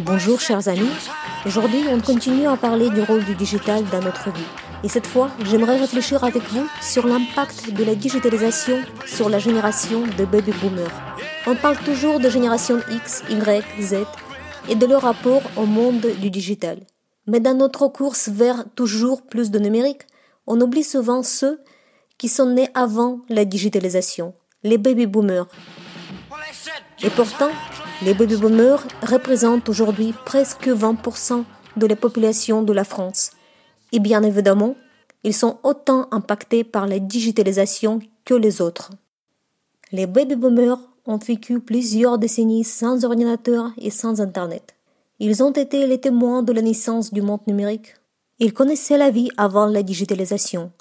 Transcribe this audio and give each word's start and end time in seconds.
Bonjour 0.00 0.40
chers 0.40 0.66
amis, 0.66 0.90
aujourd'hui 1.46 1.84
on 1.88 2.00
continue 2.00 2.48
à 2.48 2.56
parler 2.56 2.90
du 2.90 3.00
rôle 3.02 3.24
du 3.24 3.36
digital 3.36 3.84
dans 3.92 4.00
notre 4.00 4.32
vie. 4.32 4.42
Et 4.82 4.88
cette 4.88 5.06
fois, 5.06 5.30
j'aimerais 5.44 5.78
réfléchir 5.78 6.24
avec 6.24 6.42
vous 6.50 6.66
sur 6.82 7.06
l'impact 7.06 7.72
de 7.72 7.84
la 7.84 7.94
digitalisation 7.94 8.82
sur 9.06 9.28
la 9.28 9.38
génération 9.38 10.02
de 10.18 10.24
baby 10.24 10.50
boomers. 10.60 11.13
On 11.46 11.56
parle 11.56 11.76
toujours 11.84 12.20
de 12.20 12.30
génération 12.30 12.80
X, 12.90 13.22
Y, 13.28 13.82
Z 13.82 14.06
et 14.70 14.76
de 14.76 14.86
leur 14.86 15.02
rapport 15.02 15.42
au 15.58 15.66
monde 15.66 16.06
du 16.18 16.30
digital. 16.30 16.78
Mais 17.26 17.38
dans 17.38 17.52
notre 17.52 17.88
course 17.88 18.30
vers 18.30 18.64
toujours 18.74 19.20
plus 19.20 19.50
de 19.50 19.58
numérique, 19.58 20.06
on 20.46 20.58
oublie 20.62 20.82
souvent 20.82 21.22
ceux 21.22 21.60
qui 22.16 22.28
sont 22.28 22.46
nés 22.46 22.68
avant 22.72 23.20
la 23.28 23.44
digitalisation, 23.44 24.32
les 24.62 24.78
baby 24.78 25.04
boomers. 25.06 25.46
Et 27.02 27.10
pourtant, 27.10 27.50
les 28.02 28.14
baby 28.14 28.36
boomers 28.36 28.82
représentent 29.02 29.68
aujourd'hui 29.68 30.14
presque 30.24 30.68
20% 30.68 31.44
de 31.76 31.86
la 31.86 31.96
population 31.96 32.62
de 32.62 32.72
la 32.72 32.84
France. 32.84 33.32
Et 33.92 34.00
bien 34.00 34.22
évidemment, 34.22 34.76
ils 35.24 35.34
sont 35.34 35.58
autant 35.62 36.08
impactés 36.10 36.64
par 36.64 36.86
la 36.86 36.98
digitalisation 36.98 38.00
que 38.24 38.32
les 38.32 38.62
autres. 38.62 38.92
Les 39.92 40.06
baby 40.06 40.36
boomers 40.36 40.78
ont 41.06 41.18
vécu 41.18 41.60
plusieurs 41.60 42.18
décennies 42.18 42.64
sans 42.64 43.04
ordinateur 43.04 43.70
et 43.78 43.90
sans 43.90 44.20
Internet. 44.20 44.74
Ils 45.20 45.42
ont 45.42 45.52
été 45.52 45.86
les 45.86 46.00
témoins 46.00 46.42
de 46.42 46.52
la 46.52 46.62
naissance 46.62 47.12
du 47.12 47.22
monde 47.22 47.46
numérique. 47.46 47.94
Ils 48.38 48.52
connaissaient 48.52 48.98
la 48.98 49.10
vie 49.10 49.30
avant 49.36 49.66
la 49.66 49.82
digitalisation. 49.82 50.72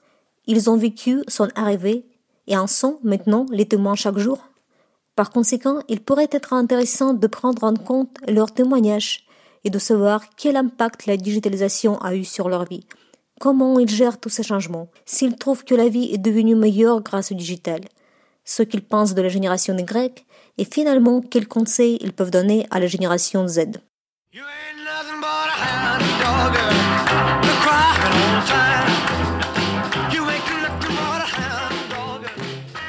Ils 0.47 0.69
ont 0.69 0.77
vécu 0.77 1.23
son 1.27 1.49
arrivée 1.55 2.05
et 2.47 2.57
en 2.57 2.67
sont 2.67 2.99
maintenant 3.03 3.45
les 3.51 3.67
témoins 3.67 3.95
chaque 3.95 4.17
jour. 4.17 4.39
Par 5.15 5.29
conséquent, 5.29 5.79
il 5.87 6.01
pourrait 6.01 6.29
être 6.31 6.53
intéressant 6.53 7.13
de 7.13 7.27
prendre 7.27 7.63
en 7.63 7.75
compte 7.75 8.17
leurs 8.27 8.51
témoignages 8.51 9.27
et 9.63 9.69
de 9.69 9.79
savoir 9.79 10.23
quel 10.35 10.55
impact 10.55 11.05
la 11.05 11.17
digitalisation 11.17 11.97
a 11.99 12.15
eu 12.15 12.25
sur 12.25 12.49
leur 12.49 12.65
vie, 12.65 12.85
comment 13.39 13.79
ils 13.79 13.89
gèrent 13.89 14.19
tous 14.19 14.29
ces 14.29 14.43
changements, 14.43 14.89
s'ils 15.05 15.35
trouvent 15.35 15.63
que 15.63 15.75
la 15.75 15.87
vie 15.87 16.09
est 16.11 16.17
devenue 16.17 16.55
meilleure 16.55 17.01
grâce 17.01 17.31
au 17.31 17.35
digital, 17.35 17.81
ce 18.45 18.63
qu'ils 18.63 18.83
pensent 18.83 19.13
de 19.13 19.21
la 19.21 19.29
génération 19.29 19.77
Y 19.77 20.25
et 20.57 20.65
finalement 20.65 21.21
quels 21.21 21.47
conseils 21.47 21.97
ils 22.01 22.13
peuvent 22.13 22.31
donner 22.31 22.65
à 22.71 22.79
la 22.79 22.87
génération 22.87 23.47
Z. 23.47 23.81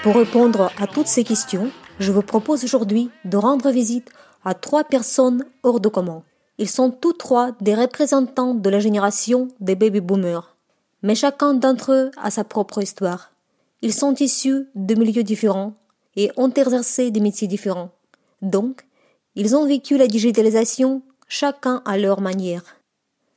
Pour 0.03 0.17
répondre 0.17 0.71
à 0.79 0.87
toutes 0.87 1.07
ces 1.07 1.25
questions, 1.25 1.71
je 1.99 2.13
vous 2.13 2.23
propose 2.23 2.63
aujourd'hui 2.65 3.11
de 3.25 3.37
rendre 3.39 3.71
visite 3.71 4.11
à 4.45 4.53
trois 4.53 4.85
personnes 4.85 5.47
hors 5.63 5.81
de 5.81 5.89
commun. 5.89 6.23
Ils 6.59 6.69
sont 6.69 6.91
tous 6.91 7.15
trois 7.15 7.53
des 7.61 7.75
représentants 7.75 8.55
de 8.55 8.71
la 8.71 8.81
génération 8.81 9.49
des 9.61 9.75
baby 9.75 10.01
boomers. 10.01 10.57
Mais 11.03 11.15
chacun 11.15 11.55
d'entre 11.55 11.93
eux 11.93 12.11
a 12.23 12.31
sa 12.31 12.45
propre 12.45 12.83
histoire. 12.83 13.34
Ils 13.85 13.93
sont 13.93 14.15
issus 14.15 14.67
de 14.75 14.95
milieux 14.95 15.23
différents 15.23 15.75
et 16.17 16.31
ont 16.39 16.51
exercé 16.51 17.11
des 17.11 17.21
métiers 17.21 17.49
différents. 17.49 17.91
Donc, 18.41 18.87
ils 19.35 19.55
ont 19.55 19.67
vécu 19.67 19.99
la 19.99 20.07
digitalisation 20.07 21.03
chacun 21.29 21.83
à 21.85 21.99
leur 21.99 22.23
manière. 22.23 22.63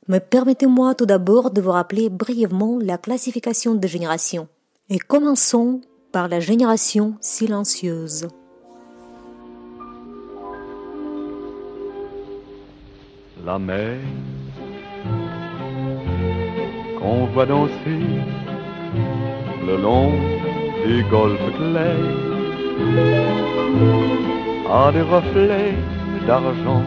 Mais 0.06 0.20
permettez-moi 0.20 0.94
tout 0.94 1.04
d'abord 1.04 1.50
de 1.50 1.60
vous 1.60 1.72
rappeler 1.72 2.08
brièvement 2.08 2.78
la 2.80 2.96
classification 2.96 3.74
des 3.74 3.88
générations. 3.88 4.48
Et 4.88 4.98
commençons 4.98 5.82
par 6.12 6.28
la 6.28 6.40
génération 6.40 7.14
silencieuse. 7.20 8.26
la 13.44 13.58
mer 13.58 13.98
qu'on 16.98 17.26
voit 17.26 17.46
danser 17.46 18.47
le 19.68 19.76
long 19.76 20.12
du 20.86 21.04
golfe 21.10 21.48
clair 21.56 21.98
a 24.70 24.92
des 24.92 25.02
reflets 25.02 25.74
d'argent 26.26 26.82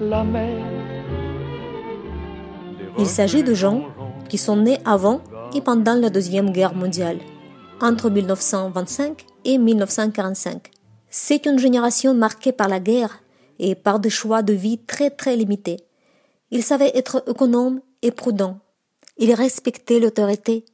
la 0.00 0.24
mer. 0.24 0.64
Il 2.98 3.06
s'agit 3.06 3.44
de 3.44 3.54
gens 3.54 3.82
qui 4.28 4.38
sont 4.38 4.56
nés 4.56 4.78
avant 4.84 5.20
et 5.54 5.60
pendant 5.60 5.94
la 5.94 6.10
Deuxième 6.10 6.50
Guerre 6.50 6.74
mondiale, 6.74 7.18
entre 7.80 8.10
1925 8.10 9.24
et 9.44 9.58
1945. 9.58 10.70
C'est 11.08 11.46
une 11.46 11.58
génération 11.58 12.14
marquée 12.14 12.52
par 12.52 12.68
la 12.68 12.80
guerre 12.80 13.22
et 13.60 13.76
par 13.76 14.00
des 14.00 14.10
choix 14.10 14.42
de 14.42 14.52
vie 14.52 14.78
très 14.78 15.10
très 15.10 15.36
limités. 15.36 15.78
Ils 16.50 16.64
savaient 16.64 16.92
être 16.94 17.22
économes 17.28 17.80
et 18.02 18.10
prudents. 18.10 18.58
Ils 19.18 19.34
respectaient 19.34 20.00
l'autorité 20.00 20.64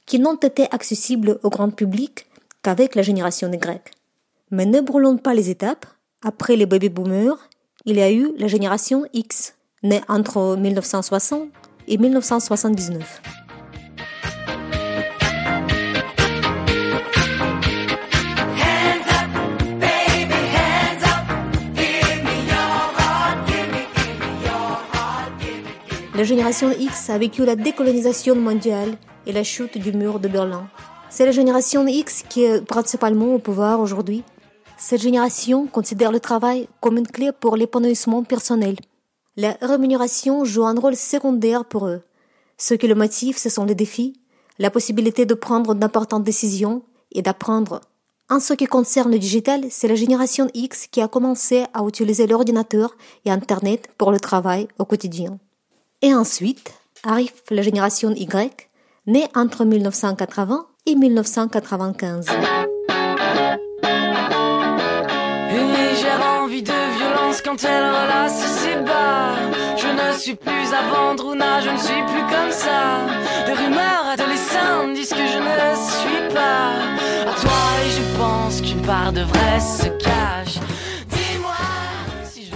qui 0.06 0.18
n'ont 0.18 0.36
été 0.36 0.66
accessibles 0.70 1.38
au 1.42 1.50
grand 1.50 1.70
public 1.70 2.26
qu'avec 2.62 2.94
la 2.94 3.02
génération 3.02 3.48
des 3.48 3.58
Grecs. 3.58 3.92
Mais 4.50 4.66
ne 4.66 4.80
brûlons 4.80 5.16
pas 5.16 5.34
les 5.34 5.50
étapes, 5.50 5.86
après 6.22 6.56
les 6.56 6.66
baby 6.66 6.88
boomers, 6.88 7.48
il 7.84 7.96
y 7.96 8.02
a 8.02 8.10
eu 8.10 8.32
la 8.38 8.48
génération 8.48 9.04
X, 9.12 9.54
née 9.82 10.00
entre 10.08 10.56
1960 10.56 11.48
et 11.88 11.98
1979. 11.98 13.22
La 26.16 26.24
génération 26.24 26.70
X 26.72 27.10
a 27.10 27.18
vécu 27.18 27.44
la 27.44 27.56
décolonisation 27.56 28.34
mondiale 28.34 28.96
et 29.26 29.32
la 29.32 29.44
chute 29.44 29.76
du 29.76 29.92
mur 29.92 30.18
de 30.18 30.28
Berlin. 30.28 30.66
C'est 31.10 31.26
la 31.26 31.30
génération 31.30 31.86
X 31.86 32.24
qui 32.26 32.44
est 32.44 32.64
principalement 32.64 33.34
au 33.34 33.38
pouvoir 33.38 33.80
aujourd'hui 33.80 34.24
cette 34.76 35.00
génération 35.00 35.66
considère 35.66 36.12
le 36.12 36.20
travail 36.20 36.68
comme 36.80 36.98
une 36.98 37.06
clé 37.06 37.30
pour 37.32 37.56
l'épanouissement 37.56 38.22
personnel. 38.22 38.76
La 39.36 39.56
rémunération 39.60 40.44
joue 40.44 40.64
un 40.64 40.78
rôle 40.78 40.96
secondaire 40.96 41.64
pour 41.64 41.86
eux. 41.86 42.02
Ce 42.58 42.74
qui 42.74 42.86
le 42.86 42.94
motive, 42.94 43.38
ce 43.38 43.48
sont 43.48 43.64
les 43.64 43.74
défis, 43.74 44.20
la 44.58 44.70
possibilité 44.70 45.26
de 45.26 45.34
prendre 45.34 45.74
d'importantes 45.74 46.24
décisions 46.24 46.82
et 47.12 47.22
d'apprendre. 47.22 47.80
En 48.28 48.40
ce 48.40 48.54
qui 48.54 48.66
concerne 48.66 49.12
le 49.12 49.18
digital, 49.18 49.66
c'est 49.70 49.88
la 49.88 49.94
génération 49.94 50.48
X 50.54 50.88
qui 50.88 51.00
a 51.00 51.08
commencé 51.08 51.64
à 51.74 51.84
utiliser 51.84 52.26
l'ordinateur 52.26 52.96
et 53.24 53.30
Internet 53.30 53.88
pour 53.98 54.10
le 54.10 54.18
travail 54.18 54.68
au 54.78 54.84
quotidien. 54.84 55.38
Et 56.02 56.14
ensuite 56.14 56.72
arrive 57.04 57.32
la 57.50 57.62
génération 57.62 58.10
Y, 58.10 58.68
née 59.06 59.28
entre 59.34 59.64
1980 59.64 60.66
et 60.86 60.94
1995. 60.96 62.26
Quand 67.56 67.68
elle 67.68 67.84
relasse 67.84 68.44
ses 68.60 68.76
bas. 68.82 69.34
Je 69.76 69.86
ne 69.86 70.18
suis 70.18 70.34
plus 70.34 70.72
à 70.72 70.82
non, 71.16 71.60
je 71.62 71.70
ne 71.70 71.78
suis 71.78 72.02
plus 72.06 72.22
comme 72.22 72.50
ça. 72.50 73.06
Des 73.46 73.52
rumeurs 73.52 74.06
adolescentes 74.12 74.94
disent 74.94 75.10
que 75.10 75.16
je 75.16 75.38
ne 75.38 75.74
suis 75.76 76.34
pas. 76.34 76.72
À 77.30 77.34
toi 77.40 77.60
et 77.84 77.90
je 77.90 78.18
pense 78.18 78.60
qu'une 78.60 78.82
part 78.82 79.12
de 79.12 79.22
vrai 79.22 79.60
se 79.60 79.88
cache. 80.02 80.60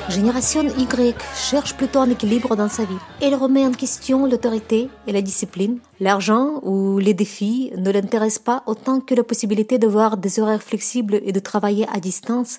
Génération 0.08 0.64
Y 0.76 1.14
cherche 1.36 1.76
plutôt 1.76 2.00
un 2.00 2.10
équilibre 2.10 2.56
dans 2.56 2.68
sa 2.68 2.84
vie. 2.84 2.98
Elle 3.22 3.36
remet 3.36 3.64
en 3.64 3.70
question 3.70 4.26
l'autorité 4.26 4.90
et 5.06 5.12
la 5.12 5.22
discipline. 5.22 5.78
L'argent 6.00 6.60
ou 6.62 6.98
les 6.98 7.14
défis 7.14 7.72
ne 7.76 7.90
l'intéressent 7.92 8.42
pas 8.42 8.62
autant 8.66 9.00
que 9.00 9.14
la 9.14 9.22
possibilité 9.22 9.78
de 9.78 9.86
voir 9.86 10.16
des 10.16 10.40
horaires 10.40 10.62
flexibles 10.62 11.20
et 11.24 11.32
de 11.32 11.38
travailler 11.38 11.86
à 11.92 12.00
distance 12.00 12.58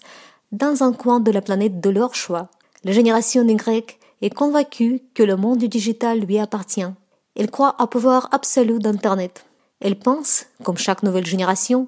dans 0.51 0.83
un 0.83 0.93
coin 0.93 1.19
de 1.19 1.31
la 1.31 1.41
planète 1.41 1.79
de 1.79 1.89
leur 1.89 2.15
choix. 2.15 2.49
La 2.83 2.91
génération 2.91 3.47
Y 3.47 3.97
est 4.21 4.33
convaincue 4.33 5.01
que 5.13 5.23
le 5.23 5.35
monde 5.35 5.59
du 5.59 5.67
digital 5.67 6.19
lui 6.19 6.39
appartient. 6.39 6.87
Elle 7.35 7.49
croit 7.49 7.75
au 7.79 7.87
pouvoir 7.87 8.27
absolu 8.31 8.79
d'Internet. 8.79 9.45
Elle 9.79 9.97
pense, 9.97 10.45
comme 10.63 10.77
chaque 10.77 11.03
nouvelle 11.03 11.25
génération, 11.25 11.87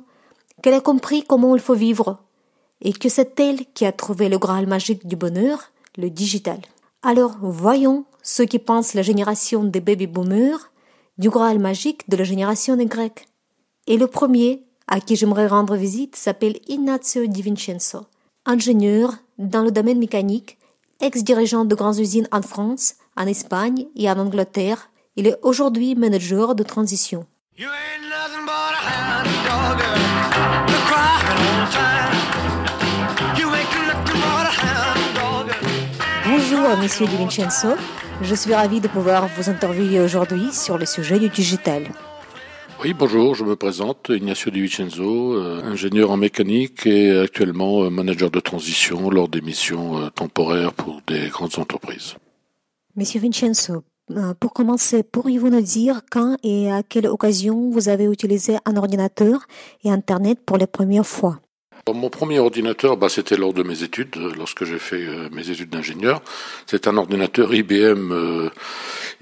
qu'elle 0.62 0.74
a 0.74 0.82
compris 0.82 1.24
comment 1.24 1.56
il 1.56 1.62
faut 1.62 1.76
vivre 1.76 2.20
et 2.82 2.94
que 2.94 3.10
c'est 3.10 3.40
elle 3.40 3.66
qui 3.74 3.86
a 3.86 3.92
trouvé 3.92 4.30
le 4.30 4.38
Graal 4.38 4.68
magique 4.68 5.08
du 5.08 5.16
bonheur, 5.16 5.72
le 5.98 6.10
digital. 6.10 6.60
Alors 7.02 7.38
voyons 7.42 8.06
ce 8.22 8.44
qui 8.44 8.60
pense 8.60 8.94
la 8.94 9.02
génération 9.02 9.64
des 9.64 9.82
baby 9.82 10.08
boomers 10.08 10.72
du 11.18 11.30
Graal 11.30 11.60
magique 11.60 12.10
de 12.10 12.18
la 12.18 12.24
génération 12.24 12.76
des 12.76 12.86
Grecs. 12.86 13.28
Et 13.88 13.98
le 13.98 14.08
premier 14.08 14.64
à 14.88 15.00
qui 15.00 15.16
j'aimerais 15.16 15.48
rendre 15.48 15.76
visite 15.76 16.16
s'appelle 16.16 16.60
Ignazio 16.68 17.26
Di 17.28 17.42
Vincenzo, 17.42 18.06
ingénieur 18.46 19.16
dans 19.38 19.64
le 19.64 19.72
domaine 19.72 20.00
mécanique, 20.00 20.58
ex-dirigeant 21.02 21.66
de 21.66 21.76
grandes 21.76 22.00
usines 22.00 22.28
en 22.32 22.42
France, 22.42 22.96
en 23.16 23.28
Espagne 23.28 23.86
et 23.96 24.10
en 24.10 24.18
Angleterre. 24.18 24.90
Il 25.16 25.28
est 25.28 25.38
aujourd'hui 25.42 25.96
manager 25.96 26.56
de 26.56 26.64
transition. 26.64 27.26
Bonjour, 36.26 36.78
Monsieur 36.78 37.06
Di 37.06 37.18
Vincenzo. 37.18 37.70
Je 38.22 38.36
suis 38.36 38.54
ravi 38.54 38.80
de 38.80 38.88
pouvoir 38.88 39.28
vous 39.28 39.50
interviewer 39.50 40.00
aujourd'hui 40.00 40.52
sur 40.52 40.78
le 40.78 40.86
sujet 40.86 41.20
du 41.20 41.30
digital. 41.30 41.84
Oui, 42.84 42.94
bonjour, 42.94 43.34
je 43.34 43.46
me 43.46 43.56
présente, 43.56 44.10
Ignacio 44.10 44.52
Di 44.52 44.60
Vincenzo, 44.60 45.36
euh, 45.36 45.64
ingénieur 45.64 46.12
en 46.12 46.18
mécanique 46.18 46.86
et 46.86 47.18
actuellement 47.18 47.84
euh, 47.84 47.90
manager 47.90 48.30
de 48.30 48.42
transition 48.42 49.10
lors 49.10 49.30
des 49.30 49.40
missions 49.40 50.00
euh, 50.00 50.10
temporaires 50.10 50.74
pour 50.74 51.00
des 51.08 51.30
grandes 51.30 51.58
entreprises. 51.60 52.16
Monsieur 52.98 53.22
Vincenzo, 53.22 53.86
pour 54.42 54.52
commencer, 54.52 55.02
pourriez-vous 55.02 55.50
nous 55.50 55.62
dire 55.62 56.02
quand 56.12 56.36
et 56.44 56.70
à 56.70 56.84
quelle 56.84 57.08
occasion 57.08 57.70
vous 57.70 57.88
avez 57.88 58.04
utilisé 58.04 58.58
un 58.66 58.76
ordinateur 58.76 59.46
et 59.86 59.90
Internet 59.90 60.40
pour 60.46 60.58
les 60.58 60.68
premières 60.68 61.08
fois? 61.08 61.40
Mon 61.88 62.10
premier 62.10 62.40
ordinateur, 62.40 62.98
bah, 62.98 63.08
c'était 63.08 63.38
lors 63.38 63.54
de 63.54 63.64
mes 63.64 63.84
études, 63.84 64.16
lorsque 64.38 64.66
j'ai 64.66 64.80
fait 64.80 65.06
mes 65.32 65.50
études 65.50 65.70
d'ingénieur. 65.70 66.22
C'est 66.66 66.88
un 66.88 66.96
ordinateur 66.98 67.54
IBM, 67.54 68.50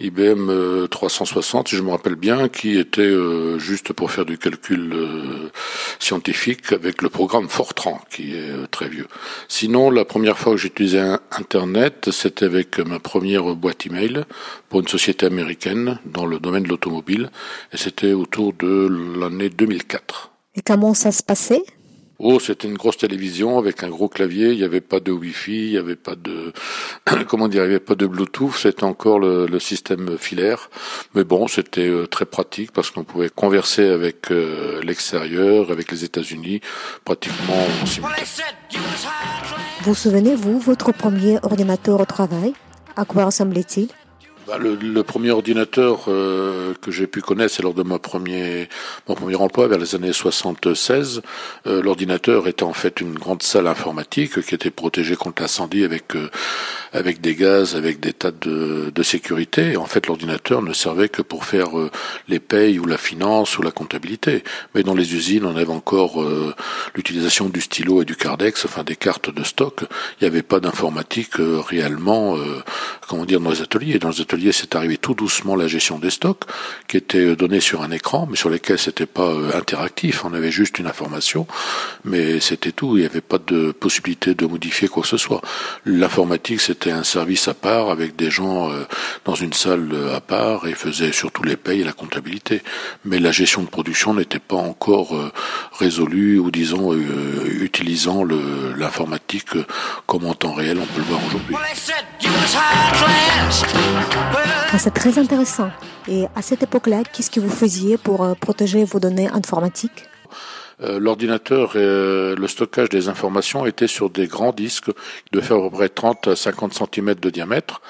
IBM 0.01 0.87
360, 0.89 1.69
si 1.69 1.75
je 1.75 1.81
me 1.81 1.91
rappelle 1.91 2.15
bien, 2.15 2.49
qui 2.49 2.77
était 2.77 3.13
juste 3.57 3.93
pour 3.93 4.11
faire 4.11 4.25
du 4.25 4.37
calcul 4.37 4.93
scientifique 5.99 6.71
avec 6.71 7.01
le 7.01 7.09
programme 7.09 7.47
Fortran, 7.49 8.01
qui 8.09 8.35
est 8.35 8.67
très 8.71 8.89
vieux. 8.89 9.07
Sinon, 9.47 9.89
la 9.91 10.05
première 10.05 10.37
fois 10.37 10.53
que 10.53 10.57
j'utilisais 10.57 11.17
Internet, 11.31 12.09
c'était 12.11 12.45
avec 12.45 12.79
ma 12.79 12.99
première 12.99 13.55
boîte 13.55 13.85
email 13.85 14.25
pour 14.69 14.79
une 14.79 14.87
société 14.87 15.25
américaine 15.25 15.99
dans 16.05 16.25
le 16.25 16.39
domaine 16.39 16.63
de 16.63 16.69
l'automobile, 16.69 17.29
et 17.71 17.77
c'était 17.77 18.13
autour 18.13 18.53
de 18.53 19.17
l'année 19.19 19.49
2004. 19.49 20.31
Et 20.55 20.61
comment 20.61 20.93
ça 20.93 21.11
se 21.11 21.23
passait? 21.23 21.63
Oh, 22.23 22.39
c'était 22.39 22.67
une 22.67 22.77
grosse 22.77 22.97
télévision 22.97 23.57
avec 23.57 23.81
un 23.81 23.89
gros 23.89 24.07
clavier. 24.07 24.51
Il 24.51 24.57
n'y 24.59 24.63
avait 24.63 24.79
pas 24.79 24.99
de 24.99 25.11
Wi-Fi, 25.11 25.65
il 25.65 25.71
n'y 25.71 25.77
avait 25.77 25.95
pas 25.95 26.13
de 26.15 26.53
comment 27.27 27.47
dire, 27.47 27.63
il 27.63 27.69
n'y 27.69 27.73
avait 27.73 27.79
pas 27.79 27.95
de 27.95 28.05
Bluetooth. 28.05 28.53
C'était 28.55 28.83
encore 28.83 29.19
le, 29.19 29.59
système 29.59 30.19
filaire. 30.19 30.69
Mais 31.15 31.23
bon, 31.23 31.47
c'était 31.47 31.87
euh, 31.87 32.05
très 32.05 32.25
pratique 32.25 32.71
parce 32.73 32.91
qu'on 32.91 33.03
pouvait 33.03 33.29
converser 33.29 33.87
avec 33.87 34.29
euh, 34.29 34.81
l'extérieur, 34.83 35.71
avec 35.71 35.91
les 35.91 36.03
États-Unis, 36.03 36.61
pratiquement. 37.05 37.65
Vous 39.81 39.95
souvenez-vous 39.95 40.59
votre 40.59 40.91
premier 40.91 41.39
ordinateur 41.41 41.99
au 41.99 42.05
travail? 42.05 42.53
À 42.95 43.05
quoi 43.05 43.25
ressemblait-il? 43.25 43.87
Bah, 44.51 44.57
le, 44.57 45.03
premier 45.03 45.31
ordinateur 45.31 46.09
euh, 46.09 46.73
que 46.81 46.91
j'ai 46.91 47.07
pu 47.07 47.21
connaître, 47.21 47.53
c'est 47.53 47.63
lors 47.63 47.73
de 47.73 47.83
mon 47.83 47.99
premier, 47.99 48.67
mon 49.07 49.15
premier 49.15 49.35
emploi 49.35 49.69
vers 49.69 49.79
les 49.79 49.95
années 49.95 50.11
76. 50.11 51.21
Euh, 51.67 51.81
l'ordinateur 51.81 52.49
était 52.49 52.63
en 52.63 52.73
fait 52.73 52.99
une 52.99 53.13
grande 53.13 53.43
salle 53.43 53.65
informatique 53.65 54.41
qui 54.41 54.53
était 54.53 54.69
protégée 54.69 55.15
contre 55.15 55.41
l'incendie 55.41 55.85
avec 55.85 56.17
euh, 56.17 56.29
avec 56.93 57.21
des 57.21 57.35
gaz, 57.35 57.75
avec 57.75 57.99
des 57.99 58.13
tas 58.13 58.31
de, 58.31 58.91
de 58.93 59.03
sécurité. 59.03 59.77
En 59.77 59.85
fait, 59.85 60.07
l'ordinateur 60.07 60.61
ne 60.61 60.73
servait 60.73 61.09
que 61.09 61.21
pour 61.21 61.45
faire 61.45 61.69
les 62.27 62.39
payes 62.39 62.79
ou 62.79 62.85
la 62.85 62.97
finance 62.97 63.57
ou 63.57 63.61
la 63.61 63.71
comptabilité. 63.71 64.43
Mais 64.75 64.83
dans 64.83 64.95
les 64.95 65.15
usines, 65.15 65.45
on 65.45 65.55
avait 65.55 65.69
encore 65.69 66.23
l'utilisation 66.95 67.49
du 67.49 67.61
stylo 67.61 68.01
et 68.01 68.05
du 68.05 68.15
cardex, 68.15 68.65
enfin 68.65 68.83
des 68.83 68.95
cartes 68.95 69.33
de 69.33 69.43
stock. 69.43 69.81
Il 70.19 70.23
n'y 70.23 70.27
avait 70.27 70.41
pas 70.41 70.59
d'informatique 70.59 71.35
réellement, 71.37 72.37
comment 73.07 73.25
dire, 73.25 73.39
dans 73.39 73.51
les 73.51 73.61
ateliers. 73.61 73.99
Dans 73.99 74.09
les 74.09 74.21
ateliers 74.21 74.51
c'est 74.51 74.75
arrivé 74.75 74.97
tout 74.97 75.13
doucement 75.13 75.55
la 75.55 75.67
gestion 75.67 75.99
des 75.99 76.09
stocks, 76.09 76.43
qui 76.87 76.97
était 76.97 77.19
euh, 77.19 77.35
donnée 77.35 77.59
sur 77.59 77.81
un 77.81 77.91
écran, 77.91 78.27
mais 78.29 78.35
sur 78.35 78.49
lesquels 78.49 78.79
c'était 78.79 79.05
pas 79.05 79.27
euh, 79.27 79.51
interactif. 79.55 80.25
On 80.25 80.33
avait 80.33 80.51
juste 80.51 80.79
une 80.79 80.87
information, 80.87 81.47
mais 82.03 82.39
c'était 82.39 82.71
tout. 82.71 82.97
Il 82.97 83.01
n'y 83.01 83.05
avait 83.05 83.21
pas 83.21 83.37
de 83.37 83.71
possibilité 83.71 84.33
de 84.33 84.45
modifier 84.45 84.87
quoi 84.87 85.03
que 85.03 85.09
ce 85.09 85.17
soit. 85.17 85.41
L'informatique, 85.85 86.61
c'était 86.61 86.80
un 86.89 87.03
service 87.03 87.47
à 87.47 87.53
part 87.53 87.89
avec 87.91 88.15
des 88.15 88.31
gens 88.31 88.71
euh, 88.71 88.85
dans 89.25 89.35
une 89.35 89.53
salle 89.53 89.91
à 90.15 90.21
part 90.21 90.65
et 90.67 90.73
faisaient 90.73 91.11
surtout 91.11 91.43
les 91.43 91.57
payes 91.57 91.81
et 91.81 91.83
la 91.83 91.93
comptabilité. 91.93 92.63
Mais 93.05 93.19
la 93.19 93.31
gestion 93.31 93.61
de 93.61 93.67
production 93.67 94.15
n'était 94.15 94.39
pas 94.39 94.55
encore 94.55 95.31
résolue 95.77 96.39
ou 96.39 96.49
disons 96.49 96.93
utilisant 96.93 98.23
l'informatique 98.23 99.49
comme 100.07 100.25
en 100.25 100.33
temps 100.33 100.53
réel, 100.53 100.79
on 100.81 100.85
peut 100.85 100.99
le 100.99 101.05
voir 101.05 101.19
aujourd'hui. 101.27 101.55
Ah, 104.73 104.77
c'est 104.77 104.93
très 104.93 105.19
intéressant. 105.19 105.69
Et 106.07 106.25
à 106.35 106.41
cette 106.41 106.63
époque-là, 106.63 107.03
qu'est-ce 107.03 107.29
que 107.29 107.39
vous 107.39 107.49
faisiez 107.49 107.97
pour 107.97 108.23
euh, 108.23 108.33
protéger 108.33 108.83
vos 108.85 108.99
données 108.99 109.27
informatiques? 109.29 110.05
euh, 110.05 110.10
L'ordinateur 110.81 111.75
et 111.75 111.79
euh, 111.79 112.35
le 112.35 112.47
stockage 112.47 112.89
des 112.89 113.07
informations 113.07 113.65
étaient 113.65 113.87
sur 113.87 114.09
des 114.09 114.27
grands 114.27 114.51
disques 114.51 114.91
de 115.31 115.39
faire 115.39 115.57
à 115.57 115.61
peu 115.61 115.69
près 115.69 115.89
30 115.89 116.27
à 116.29 116.35
50 116.35 116.73
cm 116.73 117.15
de 117.15 117.29
diamètre 117.29 117.81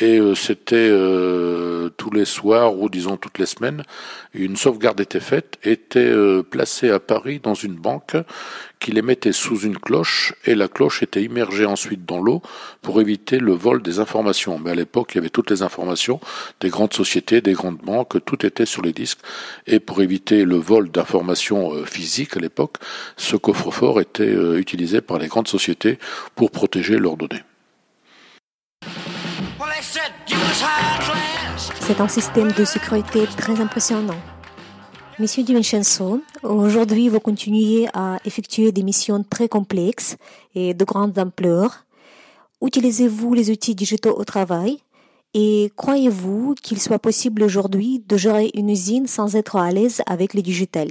et 0.00 0.18
euh, 0.18 0.34
c'était 0.34 0.76
euh, 0.76 1.88
tous 1.96 2.10
les 2.10 2.24
soirs 2.24 2.76
ou 2.76 2.88
disons 2.88 3.16
toutes 3.16 3.38
les 3.38 3.46
semaines, 3.46 3.82
une 4.32 4.56
sauvegarde 4.56 5.00
était 5.00 5.20
faite, 5.20 5.58
était 5.64 5.98
euh, 5.98 6.42
placée 6.42 6.90
à 6.90 7.00
Paris 7.00 7.40
dans 7.42 7.54
une 7.54 7.74
banque 7.74 8.16
qui 8.78 8.92
les 8.92 9.02
mettait 9.02 9.32
sous 9.32 9.58
une 9.58 9.76
cloche 9.76 10.34
et 10.44 10.54
la 10.54 10.68
cloche 10.68 11.02
était 11.02 11.22
immergée 11.22 11.66
ensuite 11.66 12.06
dans 12.06 12.20
l'eau 12.20 12.42
pour 12.80 13.00
éviter 13.00 13.40
le 13.40 13.52
vol 13.52 13.82
des 13.82 13.98
informations. 13.98 14.60
Mais 14.60 14.70
à 14.70 14.74
l'époque, 14.76 15.14
il 15.14 15.16
y 15.16 15.18
avait 15.18 15.30
toutes 15.30 15.50
les 15.50 15.62
informations 15.62 16.20
des 16.60 16.68
grandes 16.68 16.94
sociétés, 16.94 17.40
des 17.40 17.54
grandes 17.54 17.78
banques, 17.78 18.24
tout 18.24 18.46
était 18.46 18.66
sur 18.66 18.82
les 18.82 18.92
disques 18.92 19.18
et 19.66 19.80
pour 19.80 20.00
éviter 20.00 20.44
le 20.44 20.56
vol 20.56 20.90
d'informations 20.92 21.84
physiques 21.84 22.36
à 22.36 22.40
l'époque, 22.40 22.76
ce 23.16 23.36
coffre-fort 23.36 24.00
était 24.00 24.32
utilisé 24.56 25.00
par 25.00 25.18
les 25.18 25.26
grandes 25.26 25.48
sociétés 25.48 25.98
pour 26.36 26.52
protéger 26.52 26.98
leurs 26.98 27.16
données. 27.16 27.42
C'est 31.80 32.00
un 32.00 32.08
système 32.08 32.52
de 32.52 32.64
sécurité 32.64 33.26
très 33.36 33.60
impressionnant. 33.60 34.18
Monsieur 35.18 35.42
Di 35.42 35.54
Vincenzo, 35.54 36.20
aujourd'hui 36.42 37.08
vous 37.08 37.20
continuez 37.20 37.86
à 37.94 38.18
effectuer 38.24 38.72
des 38.72 38.82
missions 38.82 39.24
très 39.28 39.48
complexes 39.48 40.16
et 40.54 40.74
de 40.74 40.84
grande 40.84 41.18
ampleur. 41.18 41.84
Utilisez-vous 42.64 43.34
les 43.34 43.50
outils 43.50 43.74
digitaux 43.74 44.16
au 44.16 44.24
travail? 44.24 44.78
Et 45.34 45.70
croyez-vous 45.76 46.54
qu'il 46.62 46.80
soit 46.80 46.98
possible 46.98 47.42
aujourd'hui 47.42 48.02
de 48.08 48.16
gérer 48.16 48.50
une 48.54 48.70
usine 48.70 49.06
sans 49.06 49.36
être 49.36 49.56
à 49.56 49.70
l'aise 49.70 50.02
avec 50.06 50.34
les 50.34 50.42
digital? 50.42 50.88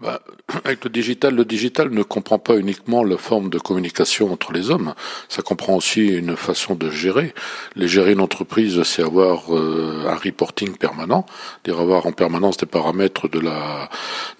Bah, 0.00 0.20
avec 0.64 0.84
le 0.84 0.90
digital, 0.90 1.34
le 1.34 1.44
digital 1.44 1.90
ne 1.90 2.02
comprend 2.02 2.38
pas 2.38 2.56
uniquement 2.56 3.02
la 3.02 3.16
forme 3.16 3.50
de 3.50 3.58
communication 3.58 4.32
entre 4.32 4.52
les 4.52 4.70
hommes, 4.70 4.94
ça 5.28 5.42
comprend 5.42 5.74
aussi 5.74 6.06
une 6.06 6.36
façon 6.36 6.74
de 6.74 6.90
gérer. 6.90 7.34
Les 7.74 7.88
gérer 7.88 8.12
une 8.12 8.20
entreprise, 8.20 8.82
c'est 8.84 9.02
avoir 9.02 9.54
euh, 9.54 10.06
un 10.08 10.16
reporting 10.16 10.76
permanent, 10.76 11.26
dire 11.64 11.80
avoir 11.80 12.06
en 12.06 12.12
permanence 12.12 12.56
des 12.58 12.66
paramètres 12.66 13.28
de 13.28 13.40
la 13.40 13.90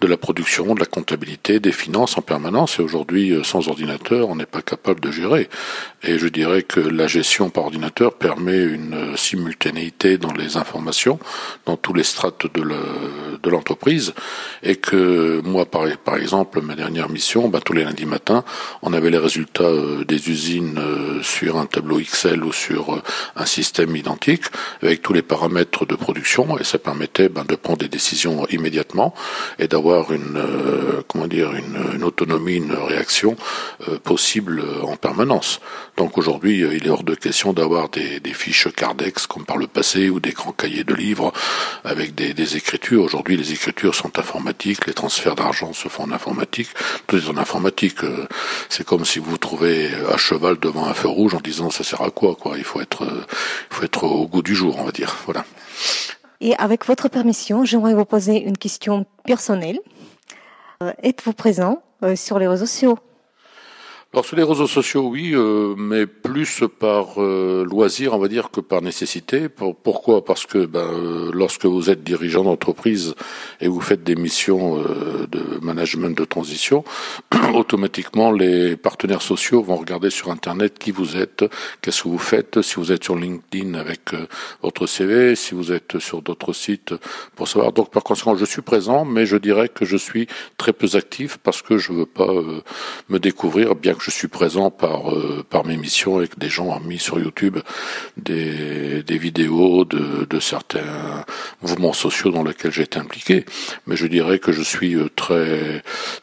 de 0.01 0.07
la 0.07 0.17
production, 0.17 0.75
de 0.75 0.81
la 0.81 0.87
comptabilité, 0.87 1.59
des 1.59 1.73
finances 1.73 2.17
en 2.17 2.23
permanence. 2.23 2.79
Et 2.79 2.83
aujourd'hui, 2.83 3.33
euh, 3.33 3.43
sans 3.43 3.69
ordinateur, 3.69 4.29
on 4.29 4.37
n'est 4.37 4.47
pas 4.47 4.63
capable 4.63 5.01
de 5.01 5.11
gérer. 5.11 5.49
Et 6.05 6.19
je 6.19 6.29
dirais 6.29 6.63
que 6.63 6.79
la 6.79 7.09
gestion 7.09 7.51
par 7.51 7.65
ordinateur 7.65 8.15
permet 8.15 8.63
une 8.63 8.95
euh, 8.95 9.17
simultanéité 9.17 10.19
dans 10.19 10.33
les 10.33 10.57
informations, 10.57 11.19
dans 11.67 11.77
tous 11.77 11.95
les 11.95 12.05
strates 12.05 12.47
de 12.55 13.51
l'entreprise, 13.51 14.15
et 14.63 14.77
que 14.77 15.41
moi, 15.49 15.67
par, 15.67 16.17
exemple, 16.17 16.61
ma 16.61 16.75
dernière 16.75 17.09
mission, 17.09 17.49
bah, 17.49 17.61
tous 17.65 17.73
les 17.73 17.85
lundis 17.85 18.07
matins, 18.07 18.45
on 18.83 18.93
avait 18.93 19.11
les 19.11 19.19
résultats 19.19 19.65
euh, 19.65 20.05
des 20.05 20.31
usines 20.31 20.79
euh, 20.79 21.23
sur 21.23 21.59
un 21.59 21.67
tableau 21.67 21.99
Excel 21.99 22.45
ou 22.45 22.53
sur 22.53 22.95
euh, 22.95 23.03
un 23.37 23.47
système 23.47 23.97
identique, 23.97 24.45
avec 24.83 25.03
tous 25.03 25.13
les 25.13 25.23
paramètres 25.23 25.87
de 25.87 25.97
production, 25.97 26.59
et 26.59 26.65
ça 26.65 26.79
permettait 26.79 27.29
bah, 27.29 27.45
de 27.49 27.57
prendre 27.57 27.79
des 27.79 27.89
décisions 27.89 28.47
immédiatement 28.49 29.15
et 29.59 29.67
d'avoir 29.67 30.13
une, 30.13 30.41
comment 31.09 31.27
dire, 31.27 31.53
une, 31.55 32.05
autonomie, 32.05 32.57
une 32.57 32.75
réaction 32.75 33.37
possible 34.05 34.63
en 34.83 34.97
permanence. 34.97 35.61
Donc 35.97 36.19
aujourd'hui, 36.19 36.61
il 36.61 36.87
est 36.87 36.91
hors 36.91 37.03
de 37.03 37.15
question 37.15 37.53
d'avoir 37.53 37.89
des, 37.89 38.21
des, 38.21 38.33
fiches 38.33 38.69
Cardex 38.75 39.27
comme 39.27 39.45
par 39.45 39.57
le 39.57 39.67
passé 39.67 40.11
ou 40.11 40.21
des 40.21 40.33
grands 40.33 40.53
cahiers 40.53 40.85
de 40.85 40.95
livres 40.95 41.33
avec 41.85 42.15
des 42.15 42.57
écritures. 42.57 43.03
Aujourd'hui, 43.03 43.37
les 43.37 43.53
écritures 43.53 43.95
sont 43.95 44.19
informatiques, 44.19 44.87
les 44.87 44.95
transferts 44.95 45.35
d'argent 45.39 45.73
se 45.73 45.89
font 45.89 46.05
en 46.05 46.13
informatique. 46.13 46.69
Tout 47.07 47.17
est 47.17 47.29
en 47.29 47.37
informatique. 47.37 48.05
Euh, 48.05 48.27
c'est 48.69 48.85
comme 48.85 49.05
si 49.05 49.19
vous 49.19 49.39
trouvez 49.39 49.91
à 50.13 50.17
cheval 50.17 50.59
devant 50.59 50.87
un 50.87 50.95
feu 50.95 51.09
rouge 51.09 51.35
en 51.35 51.41
disant 51.41 51.71
ça 51.71 51.85
sert 51.85 52.03
à 52.03 52.11
quoi 52.11 52.35
quoi? 52.35 52.59
Il 52.59 52.65
faut 52.65 52.81
être, 52.81 53.05
euh, 53.05 53.27
il 53.71 53.77
faut 53.77 53.85
être 53.85 54.05
au 54.05 54.27
goût 54.27 54.43
du 54.43 54.55
jour, 54.55 54.77
on 54.79 54.85
va 54.85 54.93
dire. 54.93 55.17
Voilà. 55.25 55.45
Et 56.41 56.55
avec 56.57 56.85
votre 56.87 57.09
permission, 57.09 57.65
j'aimerais 57.65 57.95
vous 57.95 58.05
poser 58.05 58.43
une 58.43 58.59
question 58.59 59.07
personnelle. 59.25 59.81
Euh, 60.83 60.93
êtes-vous 61.03 61.33
présent 61.33 61.83
sur 62.15 62.39
les 62.39 62.47
réseaux 62.47 62.67
sociaux? 62.67 62.99
Alors 64.15 64.25
sur 64.25 64.37
les 64.39 64.43
réseaux 64.43 64.67
sociaux, 64.67 65.07
oui, 65.07 65.33
euh, 65.35 65.75
mais 65.77 66.07
plus 66.07 66.65
par 66.81 67.23
euh, 67.23 67.63
loisir, 67.63 68.15
on 68.15 68.19
va 68.19 68.29
dire, 68.29 68.51
que 68.51 68.63
par 68.63 68.81
nécessité. 68.81 69.51
pourquoi? 69.51 70.25
Parce 70.25 70.47
que 70.47 70.65
ben, 70.65 70.81
euh, 70.81 71.31
lorsque 71.35 71.67
vous 71.67 71.91
êtes 71.91 72.03
dirigeant 72.05 72.43
d'entreprise 72.43 73.15
et 73.61 73.69
vous 73.69 73.83
faites 73.83 74.05
des 74.05 74.17
missions 74.17 74.79
de 74.79 75.61
management 75.61 76.17
de 76.17 76.25
transition, 76.25 76.85
automatiquement 77.55 78.33
les 78.33 78.79
partenaires 78.79 79.21
sociaux 79.21 79.63
vont 79.63 79.77
regarder 79.77 80.09
sur 80.09 80.31
Internet 80.31 80.79
qui 80.79 80.91
vous 80.91 81.19
êtes, 81.19 81.45
qu'est-ce 81.83 82.05
que 82.05 82.09
vous 82.09 82.17
faites, 82.17 82.63
si 82.63 82.77
vous 82.77 82.91
êtes 82.93 83.05
sur 83.05 83.15
LinkedIn 83.15 83.75
avec 83.75 84.13
votre 84.63 84.87
CV, 84.87 85.35
si 85.35 85.55
vous 85.55 85.71
êtes 85.71 85.99
sur 85.99 86.23
d'autres 86.23 86.55
sites 86.55 86.95
pour 87.37 87.47
savoir. 87.47 87.73
Donc 87.73 87.91
par 87.91 88.05
conséquent, 88.05 88.35
je 88.37 88.47
suis 88.47 88.63
présent, 88.63 89.05
mais 89.05 89.27
je 89.27 89.37
dirais 89.37 89.69
que 89.69 89.85
je 89.85 89.99
suis 89.99 90.29
très 90.57 90.73
peu 90.73 90.89
actif 90.95 91.37
parce 91.37 91.61
que 91.61 91.77
je 91.77 91.93
veux 91.93 92.07
pas 92.07 92.33
me 93.11 93.19
découvrir 93.19 93.75
bien 93.75 93.98
je 94.01 94.11
suis 94.11 94.29
présent 94.29 94.71
par 94.71 95.13
euh, 95.13 95.45
par 95.49 95.65
mes 95.65 95.77
missions 95.77 96.21
et 96.21 96.29
que 96.29 96.39
des 96.39 96.49
gens 96.49 96.67
ont 96.67 96.81
mis 96.81 96.99
sur 96.99 97.19
YouTube 97.19 97.59
des, 98.17 99.03
vidéos 99.19 99.85
de, 99.85 100.41
certains 100.41 101.25
mouvements 101.63 101.93
sociaux 101.93 102.31
dans 102.31 102.45
lesquels 102.45 102.73
j'ai 102.73 102.85
été 102.85 102.99
impliqué. 102.99 103.45
Mais 103.87 103.97
je 103.97 104.07
dirais 104.07 104.39
que 104.39 104.53
je 104.53 104.63
suis 104.63 104.95
euh, 104.95 105.09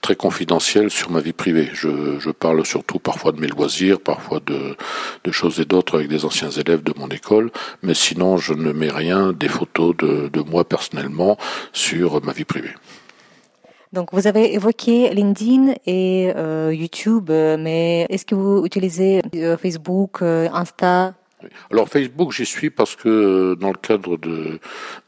très 0.02 0.16
confidentiel 0.16 0.90
sur 0.90 1.12
ma 1.12 1.20
vie 1.20 1.34
privée. 1.34 1.70
Je, 1.74 2.32
parle 2.32 2.66
surtout 2.66 3.00
parfois 3.00 3.32
de 3.32 3.40
mes 3.40 3.48
loisirs, 3.48 4.00
parfois 4.00 4.40
de, 4.46 5.32
choses 5.32 5.60
et 5.60 5.66
d'autres 5.66 5.96
avec 5.96 6.08
des 6.08 6.26
anciens 6.26 6.50
élèves 6.50 6.84
de 6.84 6.94
mon 6.98 7.08
école, 7.10 7.52
mais 7.82 7.94
sinon 7.94 8.38
je 8.38 8.54
ne 8.54 8.72
mets 8.72 8.92
rien 8.92 9.34
des 9.34 9.50
photos 9.50 9.96
de 9.98 10.42
moi 10.50 10.64
personnellement 10.68 11.38
sur 11.74 12.24
ma 12.24 12.34
vie 12.34 12.46
privée. 12.46 12.74
Donc, 13.96 14.10
vous 14.12 14.28
avez 14.28 14.54
évoqué 14.54 15.10
LinkedIn 15.14 15.74
et 15.86 16.34
euh, 16.36 16.74
YouTube, 16.74 17.30
euh, 17.30 17.56
mais 17.58 18.06
est-ce 18.10 18.26
que 18.26 18.36
vous 18.36 18.66
utilisez 18.66 19.22
euh, 19.36 19.56
Facebook, 19.56 20.22
Insta? 20.22 21.14
Alors 21.72 21.88
Facebook, 21.88 22.34
j'y 22.34 22.46
suis 22.46 22.70
parce 22.70 22.96
que 22.98 23.56
dans 23.56 23.70
le 23.70 23.78
cadre 23.78 24.18
de, 24.18 24.60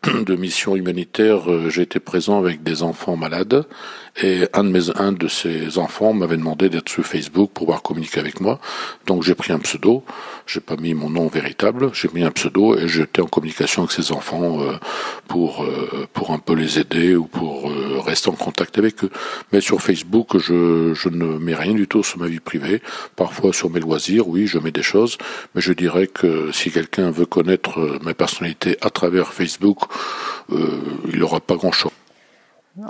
de 0.23 0.35
missions 0.35 0.77
humanitaires, 0.77 1.69
j'ai 1.69 1.81
été 1.81 1.99
présent 1.99 2.39
avec 2.39 2.63
des 2.63 2.81
enfants 2.81 3.17
malades 3.17 3.65
et 4.21 4.47
un 4.53 4.63
de 4.63 4.69
mes 4.69 4.89
un 4.95 5.11
de 5.11 5.27
ces 5.27 5.77
enfants 5.77 6.13
m'avait 6.13 6.37
demandé 6.37 6.69
d'être 6.69 6.89
sur 6.89 7.05
Facebook 7.05 7.51
pour 7.51 7.65
pouvoir 7.65 7.81
communiquer 7.81 8.19
avec 8.19 8.41
moi. 8.41 8.59
Donc 9.05 9.23
j'ai 9.23 9.35
pris 9.35 9.51
un 9.51 9.59
pseudo, 9.59 10.03
j'ai 10.45 10.59
pas 10.59 10.75
mis 10.75 10.93
mon 10.93 11.09
nom 11.09 11.27
véritable, 11.27 11.89
j'ai 11.93 12.09
mis 12.13 12.23
un 12.23 12.31
pseudo 12.31 12.77
et 12.77 12.87
j'étais 12.87 13.21
en 13.21 13.27
communication 13.27 13.83
avec 13.83 13.91
ces 13.91 14.11
enfants 14.11 14.61
euh, 14.61 14.77
pour 15.27 15.63
euh, 15.63 16.07
pour 16.13 16.31
un 16.31 16.39
peu 16.39 16.53
les 16.53 16.79
aider 16.79 17.15
ou 17.15 17.25
pour 17.25 17.69
euh, 17.69 17.99
rester 17.99 18.29
en 18.29 18.33
contact 18.33 18.77
avec 18.77 19.03
eux. 19.03 19.11
Mais 19.51 19.61
sur 19.61 19.81
Facebook, 19.81 20.37
je 20.37 20.93
je 20.93 21.09
ne 21.09 21.37
mets 21.37 21.55
rien 21.55 21.73
du 21.73 21.87
tout 21.87 22.03
sur 22.03 22.19
ma 22.19 22.27
vie 22.27 22.39
privée. 22.39 22.81
Parfois 23.15 23.53
sur 23.53 23.69
mes 23.69 23.79
loisirs, 23.79 24.27
oui, 24.27 24.47
je 24.47 24.57
mets 24.57 24.71
des 24.71 24.83
choses, 24.83 25.17
mais 25.53 25.61
je 25.61 25.73
dirais 25.73 26.07
que 26.07 26.51
si 26.51 26.71
quelqu'un 26.71 27.11
veut 27.11 27.25
connaître 27.25 27.99
ma 28.01 28.13
personnalité 28.13 28.77
à 28.81 28.89
travers 28.89 29.33
Facebook, 29.33 29.79
il 30.49 31.19
n'aura 31.19 31.39
pas 31.39 31.55
grand 31.55 31.71
chose. 31.71 31.91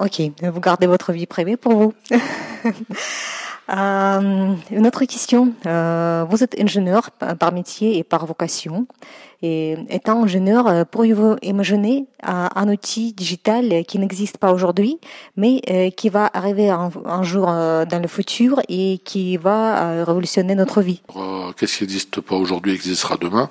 Ok, 0.02 0.22
vous 0.42 0.60
gardez 0.60 0.86
votre 0.86 1.14
vie 1.14 1.26
privée 1.26 1.56
pour 1.56 1.74
vous. 1.74 1.94
euh, 3.70 4.54
une 4.72 4.88
autre 4.88 5.06
question. 5.06 5.54
Euh, 5.66 6.26
vous 6.30 6.44
êtes 6.44 6.60
ingénieur 6.60 7.12
par 7.12 7.54
métier 7.54 7.98
et 7.98 8.04
par 8.04 8.26
vocation. 8.26 8.86
Et 9.44 9.78
étant 9.90 10.24
ingénieur, 10.24 10.68
euh, 10.68 10.84
pourriez-vous 10.84 11.36
imaginer 11.44 12.06
un, 12.24 12.68
outil 12.68 13.14
digital 13.14 13.86
qui 13.88 14.00
n'existe 14.00 14.40
pas 14.40 14.52
aujourd'hui, 14.52 15.00
mais 15.36 15.62
euh, 15.70 15.92
qui 15.92 16.10
va 16.10 16.30
arriver 16.34 16.70
un, 16.70 17.24
jour 17.24 17.48
euh, 17.50 17.86
dans 17.86 18.02
le 18.02 18.08
futur 18.08 18.60
et 18.68 19.00
qui 19.06 19.38
va 19.38 20.04
révolutionner 20.04 20.56
notre 20.56 20.82
vie? 20.82 21.02
Qu'est-ce 21.56 21.78
qui 21.78 21.84
n'existe 21.84 22.20
pas 22.20 22.36
aujourd'hui 22.36 22.74
existera 22.74 23.18
demain? 23.18 23.48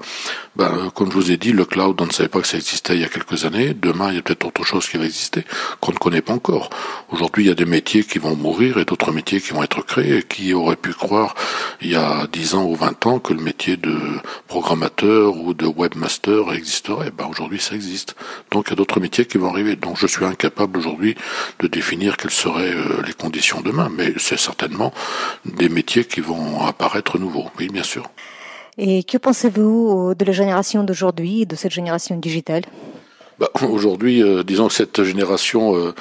Ben, 0.57 0.90
Comme 0.95 1.11
je 1.11 1.16
vous 1.16 1.31
ai 1.31 1.37
dit, 1.37 1.52
le 1.52 1.64
cloud, 1.64 2.00
on 2.00 2.07
ne 2.07 2.11
savait 2.11 2.28
pas 2.28 2.40
que 2.40 2.49
ça 2.49 2.57
existait 2.57 2.95
il 2.95 3.02
y 3.02 3.05
a 3.05 3.09
quelques 3.09 3.45
années. 3.45 3.73
Demain, 3.73 4.11
il 4.11 4.16
y 4.16 4.19
a 4.19 4.23
peut-être 4.23 4.47
autre 4.47 4.64
chose 4.64 4.88
qui 4.88 4.97
va 4.97 5.05
exister 5.05 5.45
qu'on 5.81 5.93
ne 5.93 5.99
connaît 5.99 6.21
pas 6.21 6.33
encore. 6.33 6.69
Aujourd'hui, 7.11 7.45
il 7.45 7.49
y 7.49 7.52
a 7.52 7.55
des 7.55 7.64
métiers 7.64 8.02
qui 8.02 8.19
vont 8.19 8.35
mourir 8.35 8.78
et 8.78 8.85
d'autres 8.85 9.12
métiers 9.12 9.40
qui 9.40 9.52
vont 9.52 9.62
être 9.62 9.85
créés. 9.85 10.25
Qui 10.28 10.52
aurait 10.52 10.76
pu 10.76 10.93
croire 10.93 11.35
il 11.81 11.90
y 11.90 11.97
a 11.97 12.26
10 12.26 12.55
ans 12.57 12.64
ou 12.64 12.75
20 12.75 13.07
ans 13.07 13.19
que 13.19 13.33
le 13.33 13.40
métier 13.40 13.76
de 13.76 13.97
programmateur 14.49 15.37
ou 15.37 15.55
de 15.55 15.66
webmaster 15.76 16.52
existerait. 16.52 17.11
Ben, 17.11 17.26
aujourd'hui, 17.26 17.61
ça 17.61 17.75
existe. 17.75 18.16
Donc, 18.50 18.66
il 18.66 18.71
y 18.71 18.73
a 18.73 18.76
d'autres 18.76 19.00
métiers 19.00 19.26
qui 19.26 19.38
vont 19.38 19.50
arriver. 19.50 19.76
Donc, 19.76 19.97
je 19.99 20.06
suis 20.06 20.25
incapable 20.25 20.78
aujourd'hui 20.78 21.16
de 21.61 21.66
définir 21.66 22.16
quelles 22.16 22.30
seraient 22.30 22.75
euh, 22.75 23.02
les 23.06 23.12
conditions 23.12 23.61
demain. 23.61 23.90
Mais 23.95 24.14
c'est 24.16 24.38
certainement 24.38 24.92
des 25.45 25.68
métiers 25.68 26.04
qui 26.04 26.21
vont 26.21 26.64
apparaître 26.66 27.18
nouveaux. 27.18 27.47
Oui, 27.59 27.68
bien 27.68 27.83
sûr. 27.83 28.11
Et 28.78 29.04
que 29.04 29.16
pensez-vous 29.16 30.14
de 30.14 30.25
la 30.25 30.33
génération 30.33 30.85
d'aujourd'hui, 30.85 31.47
de 31.47 31.56
cette 31.56 31.73
génération 31.73 32.16
digitale? 32.16 32.64
Bah, 33.38 33.50
Aujourd'hui, 33.62 34.23
euh, 34.23 34.43
disons 34.43 34.69
que 34.69 34.75
cette 34.75 35.02
génération, 35.02 35.76
euh, 35.76 35.93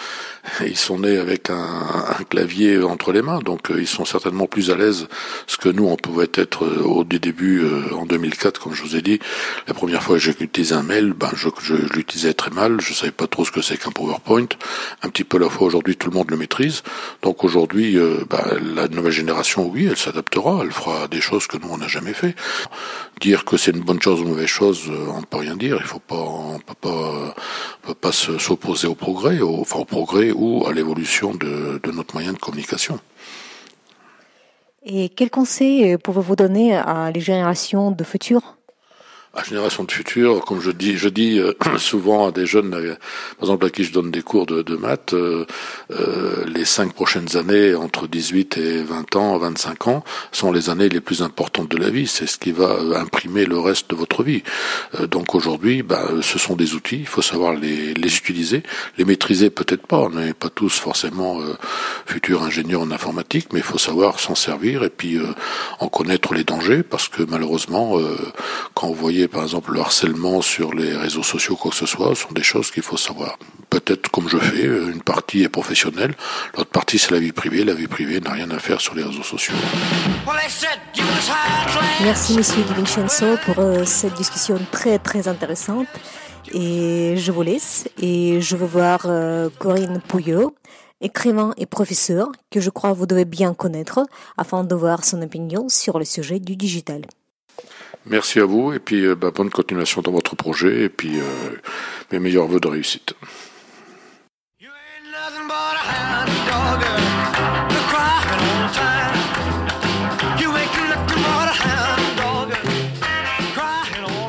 ils 0.66 0.78
sont 0.78 1.00
nés 1.00 1.18
avec 1.18 1.50
un, 1.50 1.56
un, 1.56 2.24
clavier 2.30 2.82
entre 2.82 3.12
les 3.12 3.22
mains, 3.22 3.40
donc 3.40 3.72
euh, 3.72 3.82
ils 3.82 3.88
sont 3.88 4.06
certainement 4.06 4.48
plus 4.48 4.72
à 4.72 4.76
l'aise 4.76 5.08
ce 5.48 5.58
que 5.58 5.68
nous, 5.68 5.86
on 5.86 5.98
pouvait 5.98 6.30
être 6.34 6.66
au 6.86 7.04
début, 7.04 7.64
en 7.94 8.06
2004, 8.06 8.62
comme 8.62 8.74
je 8.74 8.82
vous 8.84 8.96
ai 8.96 9.02
dit. 9.02 9.20
La 9.68 9.74
première 9.74 10.02
fois 10.02 10.16
que 10.16 10.22
j'ai 10.22 10.32
utilisé 10.32 10.76
un 10.76 10.84
mail, 10.84 11.14
ben, 11.14 11.30
je, 11.36 11.50
je, 11.62 11.76
je 11.76 11.94
l'utilisais 11.94 12.34
très 12.34 12.52
mal, 12.52 12.80
je 12.80 12.94
savais 12.94 13.12
pas 13.12 13.28
trop 13.28 13.44
ce 13.44 13.52
que 13.52 13.62
c'est 13.62 13.78
qu'un 13.78 13.92
PowerPoint. 13.92 14.48
Un 15.02 15.10
petit 15.10 15.24
peu 15.24 15.38
la 15.38 15.50
fois 15.50 15.68
aujourd'hui, 15.68 15.98
tout 15.98 16.10
le 16.10 16.16
monde 16.16 16.32
le 16.32 16.38
maîtrise. 16.38 16.84
Donc 17.22 17.44
aujourd'hui, 17.44 17.98
ben, 18.30 18.44
la 18.76 18.88
nouvelle 18.88 19.12
génération, 19.12 19.68
oui, 19.68 19.88
elle 19.90 19.98
s'adaptera, 19.98 20.60
elle 20.64 20.72
fera 20.72 21.08
des 21.08 21.22
choses 21.22 21.48
que 21.48 21.58
nous, 21.58 21.70
on 21.70 21.78
n'a 21.78 21.88
jamais 21.88 22.14
fait. 22.14 22.36
Dire 23.22 23.46
que 23.46 23.58
c'est 23.58 23.72
une 23.72 23.84
bonne 23.84 24.02
chose 24.02 24.20
ou 24.22 24.24
une 24.24 24.30
mauvaise 24.30 24.48
chose, 24.48 24.90
on 25.10 25.20
ne 25.20 25.26
peut 25.26 25.38
rien 25.38 25.56
dire. 25.56 25.78
Il 25.80 25.88
faut 25.88 26.00
pas, 26.00 26.16
on 26.16 26.60
peut 26.60 26.74
pas 26.80 27.25
ne 27.26 27.88
peut 27.88 27.94
pas 27.94 28.12
s'opposer 28.12 28.88
au 28.88 28.96
progrès, 28.96 29.42
au, 29.42 29.62
enfin 29.62 29.80
au 29.80 29.86
progrès 29.86 30.32
ou 30.32 30.66
à 30.68 30.74
l'évolution 30.74 31.34
de, 31.34 31.80
notre 31.92 32.14
moyen 32.14 32.34
de 32.34 32.38
communication. 32.38 33.00
Et 34.86 35.10
quel 35.10 35.30
conseil 35.30 35.98
pouvez-vous 35.98 36.36
donner 36.36 36.76
à 36.76 37.12
les 37.12 37.22
générations 37.22 37.92
de 37.92 38.04
futures 38.04 38.56
La 39.36 39.44
génération 39.44 39.84
de 39.84 39.92
futur, 39.92 40.46
comme 40.46 40.62
je 40.62 40.72
dis, 40.72 40.96
je 40.98 41.10
dis 41.10 41.40
euh, 41.40 41.52
souvent 41.78 42.30
à 42.30 42.32
des 42.32 42.46
jeunes, 42.46 42.74
euh, 42.74 42.96
par 43.38 43.50
exemple 43.50 43.66
à 43.66 43.70
qui 43.70 43.84
je 43.84 43.92
donne 43.92 44.10
des 44.10 44.22
cours 44.22 44.46
de, 44.46 44.76
maths, 44.78 45.14
euh, 45.14 45.46
les 46.48 46.64
cinq 46.64 46.94
prochaines 46.94 47.36
années, 47.36 47.76
entre 47.76 48.08
18 48.08 48.58
et 48.58 48.84
20 48.84 49.16
ans, 49.18 49.38
25 49.38 49.88
ans, 49.88 50.04
sont 50.32 50.54
les 50.54 50.70
années 50.70 50.88
les 50.88 51.02
plus 51.02 51.22
importantes 51.22 51.70
de 51.70 51.78
la 51.78 51.90
vie. 51.90 52.08
C'est 52.08 52.28
ce 52.28 52.38
qui 52.38 52.54
va 52.54 52.78
imprimer 52.96 53.46
le 53.46 53.60
reste 53.60 53.90
de 53.90 53.96
votre 53.96 54.24
vie. 54.24 54.44
donc 55.12 55.36
aujourd'hui, 55.36 55.84
bah, 55.84 56.08
ce 56.22 56.40
sont 56.40 56.56
des 56.56 56.74
outils, 56.74 57.00
il 57.00 57.08
faut 57.08 57.22
savoir 57.22 57.54
les, 57.54 57.94
les 57.94 58.18
utiliser, 58.18 58.64
les 58.98 59.04
maîtriser 59.04 59.50
peut-être 59.50 59.86
pas. 59.86 59.98
On 59.98 60.12
n'est 60.12 60.34
pas 60.34 60.50
tous 60.50 60.80
forcément 60.80 61.42
futurs 62.06 62.44
ingénieurs 62.44 62.82
en 62.82 62.92
informatique, 62.92 63.48
mais 63.52 63.60
il 63.60 63.66
faut 63.66 63.78
savoir 63.78 64.20
s'en 64.20 64.36
servir 64.36 64.84
et 64.84 64.90
puis 64.90 65.20
en 65.80 65.90
connaître 65.90 66.34
les 66.34 66.46
dangers, 66.46 66.84
parce 66.84 67.10
que 67.10 67.24
malheureusement, 67.24 68.00
quand 68.74 68.88
vous 68.88 68.94
voyez 68.94 69.25
par 69.28 69.44
exemple 69.44 69.74
le 69.74 69.80
harcèlement 69.80 70.42
sur 70.42 70.74
les 70.74 70.96
réseaux 70.96 71.24
sociaux, 71.24 71.56
quoi 71.56 71.72
que 71.72 71.78
ce 71.78 71.86
soit, 71.86 72.16
sont 72.16 72.32
des 72.34 72.44
choses 72.44 72.72
qu'il 72.72 72.84
faut 72.84 72.98
savoir. 72.98 73.38
Peut-être 73.70 74.10
comme 74.10 74.30
je 74.30 74.38
fais, 74.38 74.66
euh, 74.66 74.92
une 74.92 75.02
partie 75.02 75.44
est 75.44 75.50
professionnelle, 75.50 76.14
l'autre 76.58 76.70
partie 76.70 76.98
c'est 76.98 77.12
la 77.12 77.20
vie 77.20 77.32
privée. 77.32 77.64
La 77.64 77.74
vie 77.74 77.88
privée 77.88 78.20
n'a 78.20 78.32
rien 78.32 78.50
à 78.52 78.60
faire 78.60 78.82
sur 78.82 78.96
les 78.96 79.04
réseaux 79.04 79.24
sociaux. 79.24 79.56
Merci 82.02 82.38
Monsieur 82.38 82.64
Di 82.64 82.74
Vincenzo 82.74 83.38
pour 83.46 83.60
euh, 83.60 83.86
cette 83.86 84.14
discussion 84.14 84.60
très 84.72 85.00
très 85.00 85.28
intéressante. 85.28 85.88
Et 86.54 87.16
je 87.18 87.32
vous 87.32 87.42
laisse 87.42 87.88
et 88.00 88.40
je 88.40 88.56
veux 88.56 88.68
voir 88.68 89.02
euh, 89.06 89.50
Corinne 89.58 90.00
Pouillot, 90.08 90.56
écrivain 91.02 91.54
et 91.58 91.66
professeur 91.66 92.32
que 92.52 92.60
je 92.60 92.70
crois 92.70 92.94
vous 92.94 93.08
devez 93.08 93.26
bien 93.26 93.54
connaître 93.54 94.02
afin 94.38 94.64
de 94.64 94.76
voir 94.76 95.04
son 95.04 95.22
opinion 95.22 95.70
sur 95.70 95.98
le 95.98 96.06
sujet 96.06 96.40
du 96.40 96.56
digital. 96.56 97.02
Merci 98.08 98.40
à 98.40 98.46
vous 98.46 98.72
et 98.72 98.80
puis 98.80 99.04
euh, 99.04 99.16
bah, 99.16 99.32
bonne 99.32 99.50
continuation 99.50 100.02
dans 100.02 100.12
votre 100.12 100.36
projet 100.36 100.84
et 100.84 100.90
puis 100.90 101.20
euh, 101.20 101.24
mes 102.12 102.20
meilleurs 102.20 102.46
voeux 102.46 102.60
de 102.60 102.68
réussite. 102.68 103.16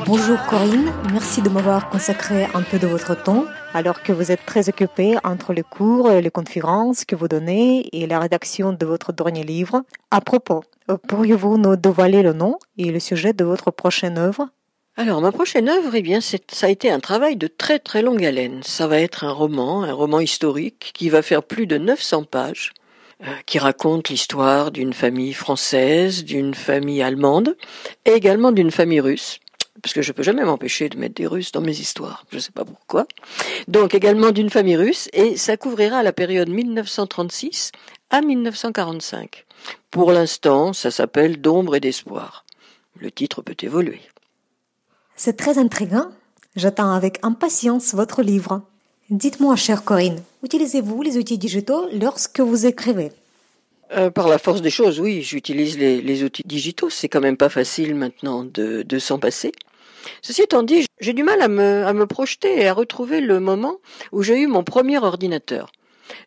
Bonjour 0.07 0.41
Corinne, 0.45 0.91
merci 1.11 1.41
de 1.41 1.49
m'avoir 1.49 1.89
consacré 1.89 2.45
un 2.53 2.63
peu 2.63 2.79
de 2.79 2.87
votre 2.87 3.21
temps 3.21 3.45
alors 3.73 4.01
que 4.01 4.13
vous 4.13 4.31
êtes 4.31 4.43
très 4.45 4.69
occupée 4.69 5.17
entre 5.23 5.53
les 5.53 5.63
cours, 5.63 6.09
les 6.09 6.31
conférences 6.31 7.05
que 7.05 7.15
vous 7.15 7.27
donnez 7.27 7.89
et 7.91 8.07
la 8.07 8.19
rédaction 8.19 8.71
de 8.71 8.85
votre 8.85 9.11
dernier 9.11 9.43
livre. 9.43 9.83
À 10.09 10.21
propos, 10.21 10.63
pourriez-vous 10.95 11.57
nous 11.57 11.75
dévoiler 11.75 12.21
le 12.21 12.33
nom 12.33 12.57
et 12.77 12.91
le 12.91 12.99
sujet 12.99 13.33
de 13.33 13.43
votre 13.43 13.71
prochaine 13.71 14.17
œuvre? 14.17 14.49
Alors, 14.95 15.21
ma 15.21 15.31
prochaine 15.31 15.69
œuvre, 15.69 15.93
eh 15.93 16.01
bien, 16.01 16.21
ça 16.21 16.37
a 16.65 16.69
été 16.69 16.89
un 16.89 16.99
travail 16.99 17.35
de 17.35 17.47
très 17.47 17.77
très 17.77 18.01
longue 18.01 18.25
haleine. 18.25 18.63
Ça 18.63 18.87
va 18.87 18.99
être 18.99 19.23
un 19.23 19.31
roman, 19.31 19.83
un 19.83 19.93
roman 19.93 20.19
historique 20.19 20.91
qui 20.95 21.09
va 21.09 21.21
faire 21.21 21.43
plus 21.43 21.67
de 21.67 21.77
900 21.77 22.23
pages, 22.23 22.73
euh, 23.23 23.27
qui 23.45 23.59
raconte 23.59 24.09
l'histoire 24.09 24.71
d'une 24.71 24.93
famille 24.93 25.33
française, 25.33 26.23
d'une 26.23 26.55
famille 26.55 27.03
allemande 27.03 27.55
et 28.05 28.11
également 28.11 28.51
d'une 28.51 28.71
famille 28.71 28.99
russe 29.01 29.39
parce 29.81 29.93
que 29.93 30.01
je 30.01 30.11
peux 30.11 30.23
jamais 30.23 30.43
m'empêcher 30.43 30.89
de 30.89 30.97
mettre 30.97 31.15
des 31.15 31.27
Russes 31.27 31.51
dans 31.51 31.61
mes 31.61 31.79
histoires, 31.79 32.25
je 32.31 32.37
ne 32.37 32.41
sais 32.41 32.51
pas 32.51 32.65
pourquoi. 32.65 33.05
Donc 33.67 33.93
également 33.93 34.31
d'une 34.31 34.49
famille 34.49 34.75
russe, 34.75 35.09
et 35.13 35.37
ça 35.37 35.57
couvrira 35.57 36.03
la 36.03 36.13
période 36.13 36.49
1936 36.49 37.71
à 38.09 38.21
1945. 38.21 39.45
Pour 39.91 40.11
l'instant, 40.11 40.73
ça 40.73 40.91
s'appelle 40.91 41.41
D'ombre 41.41 41.75
et 41.75 41.79
d'espoir. 41.79 42.45
Le 42.99 43.11
titre 43.11 43.41
peut 43.41 43.55
évoluer. 43.61 44.01
C'est 45.15 45.37
très 45.37 45.57
intriguant. 45.57 46.09
J'attends 46.55 46.91
avec 46.91 47.19
impatience 47.23 47.93
votre 47.93 48.21
livre. 48.21 48.61
Dites-moi, 49.09 49.55
chère 49.55 49.83
Corinne, 49.83 50.21
utilisez-vous 50.43 51.01
les 51.01 51.17
outils 51.17 51.37
digitaux 51.37 51.87
lorsque 51.93 52.39
vous 52.39 52.65
écrivez? 52.65 53.11
Euh, 53.95 54.09
par 54.09 54.27
la 54.27 54.37
force 54.37 54.61
des 54.61 54.69
choses, 54.69 54.99
oui, 54.99 55.21
j'utilise 55.21 55.77
les, 55.77 56.23
outils 56.23 56.43
digitaux. 56.45 56.89
C'est 56.89 57.07
quand 57.07 57.21
même 57.21 57.37
pas 57.37 57.49
facile 57.49 57.95
maintenant 57.95 58.43
de, 58.43 58.83
de 58.83 58.99
s'en 58.99 59.17
passer. 59.17 59.51
Ceci 60.21 60.41
étant 60.41 60.63
dit, 60.63 60.85
j'ai 60.99 61.13
du 61.13 61.23
mal 61.23 61.41
à 61.41 61.47
me, 61.47 61.85
à 61.85 61.93
me 61.93 62.05
projeter 62.05 62.61
et 62.61 62.67
à 62.67 62.73
retrouver 62.73 63.21
le 63.21 63.39
moment 63.39 63.77
où 64.11 64.23
j'ai 64.23 64.41
eu 64.41 64.47
mon 64.47 64.63
premier 64.63 64.97
ordinateur. 64.97 65.71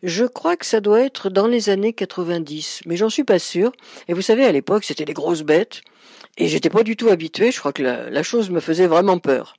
Je 0.02 0.24
crois 0.24 0.56
que 0.56 0.66
ça 0.66 0.80
doit 0.80 1.00
être 1.00 1.30
dans 1.30 1.46
les 1.46 1.70
années 1.70 1.92
90, 1.92 2.82
mais 2.86 2.96
j'en 2.96 3.10
suis 3.10 3.24
pas 3.24 3.38
sûr. 3.38 3.72
Et 4.08 4.14
vous 4.14 4.22
savez, 4.22 4.44
à 4.44 4.52
l'époque, 4.52 4.84
c'était 4.84 5.04
des 5.04 5.12
grosses 5.12 5.42
bêtes, 5.42 5.82
et 6.36 6.48
j'étais 6.48 6.70
pas 6.70 6.82
du 6.82 6.96
tout 6.96 7.08
habitué. 7.08 7.50
Je 7.50 7.58
crois 7.58 7.72
que 7.72 7.82
la, 7.82 8.22
chose 8.22 8.50
me 8.50 8.60
faisait 8.60 8.86
vraiment 8.86 9.18
peur. 9.18 9.56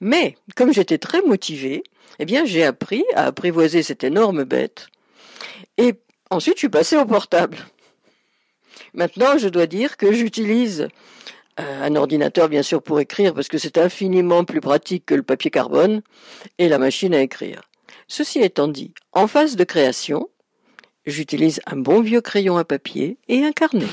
Mais 0.00 0.36
comme 0.56 0.72
j'étais 0.72 0.98
très 0.98 1.22
motivé, 1.22 1.84
eh 2.18 2.24
bien, 2.24 2.44
j'ai 2.44 2.64
appris 2.64 3.04
à 3.14 3.26
apprivoiser 3.26 3.82
cette 3.82 4.04
énorme 4.04 4.44
bête. 4.44 4.88
Et 5.78 5.94
ensuite, 6.30 6.56
je 6.56 6.60
suis 6.60 6.68
passé 6.68 6.96
au 6.96 7.04
portable. 7.04 7.58
Maintenant, 8.94 9.36
je 9.36 9.48
dois 9.48 9.66
dire 9.66 9.96
que 9.96 10.12
j'utilise 10.12 10.88
euh, 11.60 11.82
un 11.82 11.94
ordinateur 11.96 12.48
bien 12.48 12.62
sûr 12.62 12.82
pour 12.82 13.00
écrire 13.00 13.34
parce 13.34 13.48
que 13.48 13.58
c'est 13.58 13.78
infiniment 13.78 14.44
plus 14.44 14.60
pratique 14.60 15.04
que 15.06 15.14
le 15.14 15.22
papier 15.22 15.50
carbone 15.50 16.02
et 16.58 16.68
la 16.68 16.78
machine 16.78 17.14
à 17.14 17.20
écrire. 17.20 17.62
Ceci 18.08 18.38
étant 18.40 18.68
dit, 18.68 18.94
en 19.12 19.26
phase 19.26 19.56
de 19.56 19.64
création, 19.64 20.28
j'utilise 21.06 21.60
un 21.66 21.76
bon 21.76 22.00
vieux 22.00 22.20
crayon 22.20 22.56
à 22.56 22.64
papier 22.64 23.18
et 23.26 23.44
un 23.44 23.50
carnet. 23.50 23.86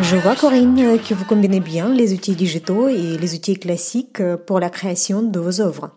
Je 0.00 0.16
vois 0.16 0.36
Corinne 0.36 0.98
que 1.06 1.12
vous 1.12 1.26
combinez 1.26 1.60
bien 1.60 1.90
les 1.90 2.14
outils 2.14 2.34
digitaux 2.34 2.88
et 2.88 3.18
les 3.18 3.34
outils 3.34 3.58
classiques 3.58 4.22
pour 4.46 4.58
la 4.58 4.70
création 4.70 5.20
de 5.22 5.38
vos 5.38 5.60
œuvres. 5.60 5.90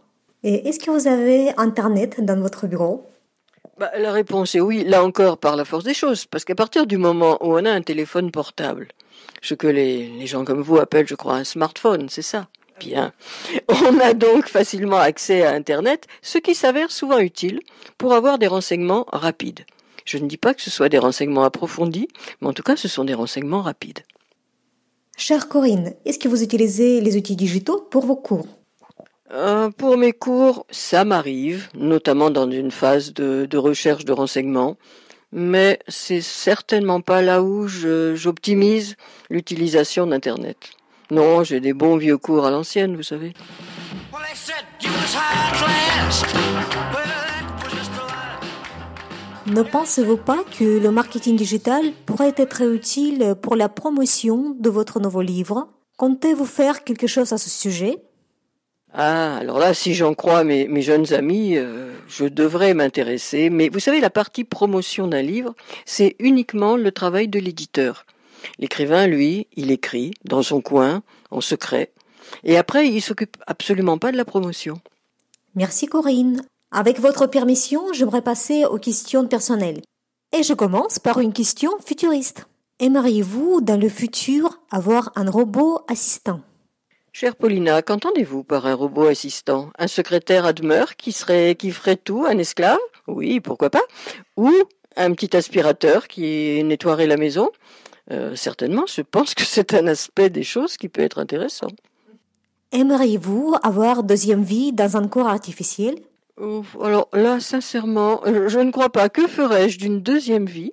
Et 0.43 0.67
est-ce 0.67 0.79
que 0.79 0.91
vous 0.91 1.07
avez 1.07 1.53
Internet 1.57 2.25
dans 2.25 2.41
votre 2.41 2.67
bureau? 2.67 3.07
Bah, 3.77 3.91
la 3.97 4.11
réponse 4.11 4.53
est 4.53 4.59
oui, 4.59 4.83
là 4.83 5.03
encore 5.03 5.37
par 5.37 5.55
la 5.55 5.63
force 5.63 5.85
des 5.85 5.93
choses, 5.93 6.25
parce 6.25 6.43
qu'à 6.43 6.55
partir 6.55 6.85
du 6.85 6.97
moment 6.97 7.37
où 7.41 7.57
on 7.57 7.63
a 7.63 7.71
un 7.71 7.81
téléphone 7.81 8.31
portable, 8.31 8.89
ce 9.41 9.53
que 9.53 9.67
les, 9.67 10.07
les 10.07 10.27
gens 10.27 10.45
comme 10.45 10.61
vous 10.61 10.77
appellent, 10.77 11.07
je 11.07 11.15
crois, 11.15 11.35
un 11.35 11.43
smartphone, 11.43 12.07
c'est 12.09 12.21
ça. 12.21 12.47
Bien. 12.79 13.13
On 13.67 13.99
a 13.99 14.13
donc 14.13 14.47
facilement 14.47 14.97
accès 14.97 15.43
à 15.43 15.51
Internet, 15.51 16.07
ce 16.21 16.39
qui 16.39 16.55
s'avère 16.55 16.91
souvent 16.91 17.19
utile 17.19 17.59
pour 17.97 18.13
avoir 18.13 18.39
des 18.39 18.47
renseignements 18.47 19.05
rapides. 19.11 19.65
Je 20.05 20.17
ne 20.17 20.27
dis 20.27 20.37
pas 20.37 20.53
que 20.53 20.61
ce 20.61 20.71
soit 20.71 20.89
des 20.89 20.97
renseignements 20.97 21.43
approfondis, 21.43 22.07
mais 22.41 22.47
en 22.47 22.53
tout 22.53 22.63
cas, 22.63 22.75
ce 22.75 22.87
sont 22.87 23.03
des 23.03 23.13
renseignements 23.13 23.61
rapides. 23.61 23.99
Chère 25.17 25.47
Corinne, 25.47 25.93
est-ce 26.05 26.17
que 26.17 26.27
vous 26.27 26.41
utilisez 26.41 26.99
les 27.01 27.15
outils 27.17 27.35
digitaux 27.35 27.87
pour 27.91 28.05
vos 28.05 28.15
cours? 28.15 28.47
Euh, 29.31 29.69
pour 29.69 29.97
mes 29.97 30.11
cours, 30.11 30.65
ça 30.71 31.05
m'arrive, 31.05 31.69
notamment 31.75 32.31
dans 32.31 32.49
une 32.49 32.71
phase 32.71 33.13
de, 33.13 33.57
recherche 33.57 34.03
de 34.03 34.11
renseignements, 34.11 34.77
mais 35.33 35.79
c'est 35.87 36.21
certainement 36.21 37.01
pas 37.01 37.21
là 37.21 37.41
où 37.41 37.67
j'optimise 37.67 38.95
l'utilisation 39.29 40.07
d'Internet. 40.07 40.57
Non, 41.09 41.43
j'ai 41.43 41.59
des 41.59 41.73
bons 41.73 41.97
vieux 41.97 42.17
cours 42.17 42.45
à 42.45 42.51
l'ancienne, 42.51 42.95
vous 42.95 43.03
savez. 43.03 43.33
Ne 49.47 49.63
pensez-vous 49.63 50.17
pas 50.17 50.43
que 50.57 50.79
le 50.79 50.91
marketing 50.91 51.35
digital 51.35 51.91
pourrait 52.05 52.35
être 52.37 52.61
utile 52.61 53.35
pour 53.41 53.55
la 53.55 53.67
promotion 53.67 54.55
de 54.57 54.69
votre 54.69 54.99
nouveau 54.99 55.21
livre? 55.21 55.67
Comptez-vous 55.97 56.45
faire 56.45 56.83
quelque 56.83 57.07
chose 57.07 57.33
à 57.33 57.37
ce 57.37 57.49
sujet? 57.49 57.97
Ah, 58.93 59.37
alors 59.37 59.57
là, 59.57 59.73
si 59.73 59.93
j'en 59.93 60.13
crois 60.13 60.43
mes, 60.43 60.81
jeunes 60.81 61.13
amis, 61.13 61.55
euh, 61.55 61.93
je 62.09 62.25
devrais 62.25 62.73
m'intéresser. 62.73 63.49
Mais 63.49 63.69
vous 63.69 63.79
savez, 63.79 64.01
la 64.01 64.09
partie 64.09 64.43
promotion 64.43 65.07
d'un 65.07 65.21
livre, 65.21 65.55
c'est 65.85 66.15
uniquement 66.19 66.75
le 66.75 66.91
travail 66.91 67.29
de 67.29 67.39
l'éditeur. 67.39 68.05
L'écrivain, 68.59 69.07
lui, 69.07 69.47
il 69.55 69.71
écrit 69.71 70.13
dans 70.25 70.43
son 70.43 70.61
coin, 70.61 71.03
en 71.29 71.41
secret, 71.41 71.91
et 72.43 72.57
après, 72.57 72.87
il 72.87 73.01
s'occupe 73.01 73.37
absolument 73.47 73.97
pas 73.97 74.11
de 74.11 74.17
la 74.17 74.25
promotion. 74.25 74.79
Merci 75.55 75.87
Corinne. 75.87 76.41
Avec 76.71 76.99
votre 76.99 77.27
permission, 77.27 77.91
j'aimerais 77.93 78.21
passer 78.21 78.65
aux 78.65 78.77
questions 78.77 79.27
personnelles. 79.27 79.81
Et 80.37 80.43
je 80.43 80.53
commence 80.53 80.99
par 80.99 81.19
une 81.19 81.33
question 81.33 81.71
futuriste. 81.85 82.45
Aimeriez-vous, 82.79 83.61
dans 83.61 83.79
le 83.79 83.89
futur, 83.89 84.59
avoir 84.71 85.11
un 85.15 85.29
robot 85.29 85.81
assistant? 85.89 86.41
Chère 87.13 87.35
Paulina, 87.35 87.81
qu'entendez-vous 87.81 88.43
par 88.45 88.65
un 88.65 88.73
robot 88.73 89.07
assistant? 89.07 89.69
Un 89.77 89.87
secrétaire 89.87 90.45
à 90.45 90.53
demeure 90.53 90.95
qui 90.95 91.11
serait, 91.11 91.55
qui 91.55 91.71
ferait 91.71 91.97
tout, 91.97 92.25
un 92.25 92.37
esclave? 92.37 92.79
Oui, 93.05 93.41
pourquoi 93.41 93.69
pas. 93.69 93.83
Ou 94.37 94.49
un 94.95 95.11
petit 95.11 95.35
aspirateur 95.35 96.07
qui 96.07 96.63
nettoierait 96.63 97.07
la 97.07 97.17
maison? 97.17 97.49
Euh, 98.11 98.35
Certainement, 98.35 98.85
je 98.87 99.01
pense 99.01 99.35
que 99.35 99.43
c'est 99.43 99.73
un 99.73 99.87
aspect 99.87 100.29
des 100.29 100.43
choses 100.43 100.77
qui 100.77 100.87
peut 100.87 101.01
être 101.01 101.19
intéressant. 101.19 101.67
Aimeriez-vous 102.71 103.55
avoir 103.61 104.03
deuxième 104.03 104.43
vie 104.43 104.71
dans 104.71 104.95
un 104.95 105.09
corps 105.09 105.27
artificiel? 105.27 105.95
Alors 106.81 107.09
là, 107.11 107.41
sincèrement, 107.41 108.21
je 108.25 108.59
ne 108.59 108.71
crois 108.71 108.89
pas. 108.89 109.09
Que 109.09 109.27
ferais-je 109.27 109.77
d'une 109.77 110.01
deuxième 110.01 110.45
vie? 110.45 110.71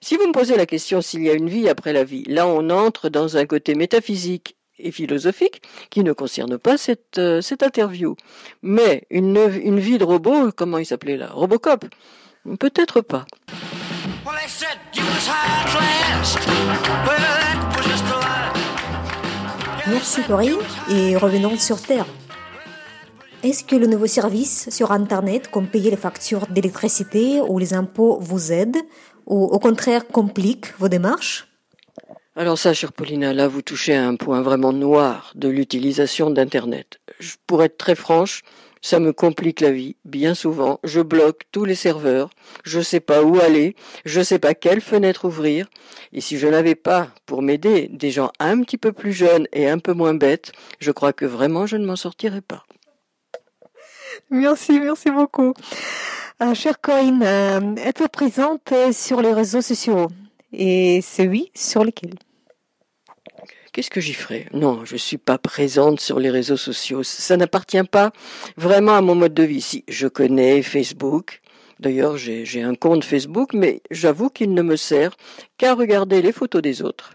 Si 0.00 0.16
vous 0.16 0.26
me 0.28 0.32
posez 0.32 0.56
la 0.56 0.66
question 0.66 1.02
s'il 1.02 1.24
y 1.24 1.30
a 1.30 1.34
une 1.34 1.48
vie 1.48 1.68
après 1.68 1.92
la 1.92 2.04
vie, 2.04 2.24
là 2.24 2.46
on 2.46 2.70
entre 2.70 3.08
dans 3.08 3.36
un 3.36 3.44
côté 3.44 3.74
métaphysique 3.74 4.56
et 4.78 4.90
philosophique 4.90 5.62
qui 5.90 6.02
ne 6.02 6.12
concerne 6.12 6.58
pas 6.58 6.76
cette, 6.76 7.18
euh, 7.18 7.40
cette 7.40 7.62
interview. 7.62 8.16
Mais 8.62 9.06
une, 9.10 9.36
une 9.62 9.80
vie 9.80 9.98
de 9.98 10.04
robot, 10.04 10.50
comment 10.56 10.78
il 10.78 10.86
s'appelait 10.86 11.16
là 11.16 11.30
Robocop? 11.32 11.84
Peut-être 12.58 13.00
pas. 13.00 13.24
Merci 19.86 20.22
Corinne 20.22 20.56
et 20.90 21.16
revenons 21.16 21.56
sur 21.56 21.80
Terre. 21.80 22.06
Est-ce 23.42 23.62
que 23.62 23.76
le 23.76 23.86
nouveau 23.86 24.06
service 24.06 24.70
sur 24.70 24.92
Internet, 24.92 25.50
comme 25.50 25.66
payer 25.66 25.90
les 25.90 25.98
factures 25.98 26.46
d'électricité 26.46 27.42
ou 27.46 27.58
les 27.58 27.74
impôts, 27.74 28.18
vous 28.18 28.52
aide 28.52 28.76
ou 29.26 29.44
au 29.44 29.58
contraire 29.58 30.06
complique 30.06 30.72
vos 30.78 30.88
démarches? 30.88 31.53
Alors 32.36 32.58
ça, 32.58 32.74
chère 32.74 32.92
Paulina, 32.92 33.32
là 33.32 33.46
vous 33.46 33.62
touchez 33.62 33.94
à 33.94 34.06
un 34.06 34.16
point 34.16 34.42
vraiment 34.42 34.72
noir 34.72 35.30
de 35.36 35.48
l'utilisation 35.48 36.30
d'Internet. 36.30 36.98
Pour 37.46 37.62
être 37.62 37.78
très 37.78 37.94
franche, 37.94 38.42
ça 38.82 38.98
me 38.98 39.12
complique 39.12 39.60
la 39.60 39.70
vie. 39.70 39.96
Bien 40.04 40.34
souvent, 40.34 40.80
je 40.82 41.00
bloque 41.00 41.44
tous 41.52 41.64
les 41.64 41.76
serveurs, 41.76 42.30
je 42.64 42.80
sais 42.80 43.00
pas 43.00 43.22
où 43.22 43.38
aller, 43.38 43.76
je 44.04 44.20
sais 44.20 44.40
pas 44.40 44.54
quelle 44.54 44.80
fenêtre 44.80 45.26
ouvrir. 45.26 45.68
Et 46.12 46.20
si 46.20 46.36
je 46.36 46.48
n'avais 46.48 46.74
pas, 46.74 47.08
pour 47.24 47.40
m'aider, 47.40 47.88
des 47.92 48.10
gens 48.10 48.32
un 48.40 48.60
petit 48.62 48.78
peu 48.78 48.92
plus 48.92 49.12
jeunes 49.12 49.46
et 49.52 49.68
un 49.68 49.78
peu 49.78 49.92
moins 49.92 50.14
bêtes, 50.14 50.52
je 50.80 50.90
crois 50.90 51.12
que 51.12 51.24
vraiment 51.24 51.66
je 51.66 51.76
ne 51.76 51.86
m'en 51.86 51.96
sortirais 51.96 52.42
pas. 52.42 52.66
Merci, 54.30 54.80
merci 54.80 55.10
beaucoup. 55.10 55.54
Euh, 56.42 56.52
chère 56.54 56.80
Corinne, 56.80 57.22
euh, 57.22 57.76
êtes-vous 57.76 58.08
présente 58.08 58.72
sur 58.92 59.22
les 59.22 59.32
réseaux 59.32 59.62
sociaux? 59.62 60.08
Et 60.56 61.00
c'est 61.02 61.26
oui, 61.26 61.50
sur 61.54 61.82
lesquels? 61.84 62.14
Qu'est-ce 63.72 63.90
que 63.90 64.00
j'y 64.00 64.14
ferai 64.14 64.46
Non, 64.52 64.84
je 64.84 64.96
suis 64.96 65.18
pas 65.18 65.36
présente 65.36 65.98
sur 65.98 66.20
les 66.20 66.30
réseaux 66.30 66.56
sociaux. 66.56 67.02
Ça 67.02 67.36
n'appartient 67.36 67.82
pas 67.82 68.12
vraiment 68.56 68.94
à 68.94 69.00
mon 69.00 69.16
mode 69.16 69.34
de 69.34 69.42
vie. 69.42 69.60
Si, 69.60 69.84
je 69.88 70.06
connais 70.06 70.62
Facebook. 70.62 71.40
D'ailleurs, 71.80 72.16
j'ai 72.16 72.62
un 72.62 72.76
compte 72.76 73.04
Facebook, 73.04 73.52
mais 73.52 73.82
j'avoue 73.90 74.30
qu'il 74.30 74.54
ne 74.54 74.62
me 74.62 74.76
sert 74.76 75.16
qu'à 75.58 75.74
regarder 75.74 76.22
les 76.22 76.30
photos 76.30 76.62
des 76.62 76.82
autres. 76.82 77.14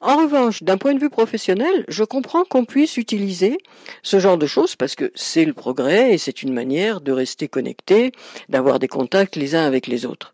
En 0.00 0.16
revanche, 0.18 0.62
d'un 0.62 0.78
point 0.78 0.94
de 0.94 1.00
vue 1.00 1.10
professionnel, 1.10 1.84
je 1.88 2.04
comprends 2.04 2.44
qu'on 2.44 2.64
puisse 2.64 2.98
utiliser 2.98 3.58
ce 4.04 4.20
genre 4.20 4.38
de 4.38 4.46
choses 4.46 4.76
parce 4.76 4.94
que 4.94 5.10
c'est 5.16 5.44
le 5.44 5.54
progrès 5.54 6.14
et 6.14 6.18
c'est 6.18 6.44
une 6.44 6.52
manière 6.52 7.00
de 7.00 7.10
rester 7.10 7.48
connecté, 7.48 8.12
d'avoir 8.48 8.78
des 8.78 8.88
contacts 8.88 9.34
les 9.34 9.56
uns 9.56 9.66
avec 9.66 9.88
les 9.88 10.06
autres. 10.06 10.32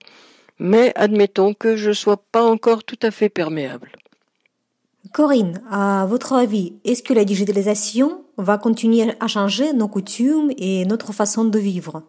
Mais 0.59 0.93
admettons 0.95 1.55
que 1.55 1.77
je 1.77 1.93
sois 1.93 2.17
pas 2.17 2.43
encore 2.43 2.85
tout 2.85 2.99
à 3.03 3.11
fait 3.11 3.29
perméable. 3.29 3.93
Corinne, 5.13 5.61
à 5.71 6.07
votre 6.07 6.33
avis, 6.33 6.75
est-ce 6.85 7.03
que 7.03 7.15
la 7.15 7.25
digitalisation 7.25 8.25
va 8.37 8.59
continuer 8.59 9.15
à 9.21 9.29
changer 9.29 9.73
nos 9.73 9.89
coutumes 9.89 10.51
et 10.59 10.85
notre 10.85 11.13
façon 11.13 11.45
de 11.45 11.59
vivre? 11.59 12.03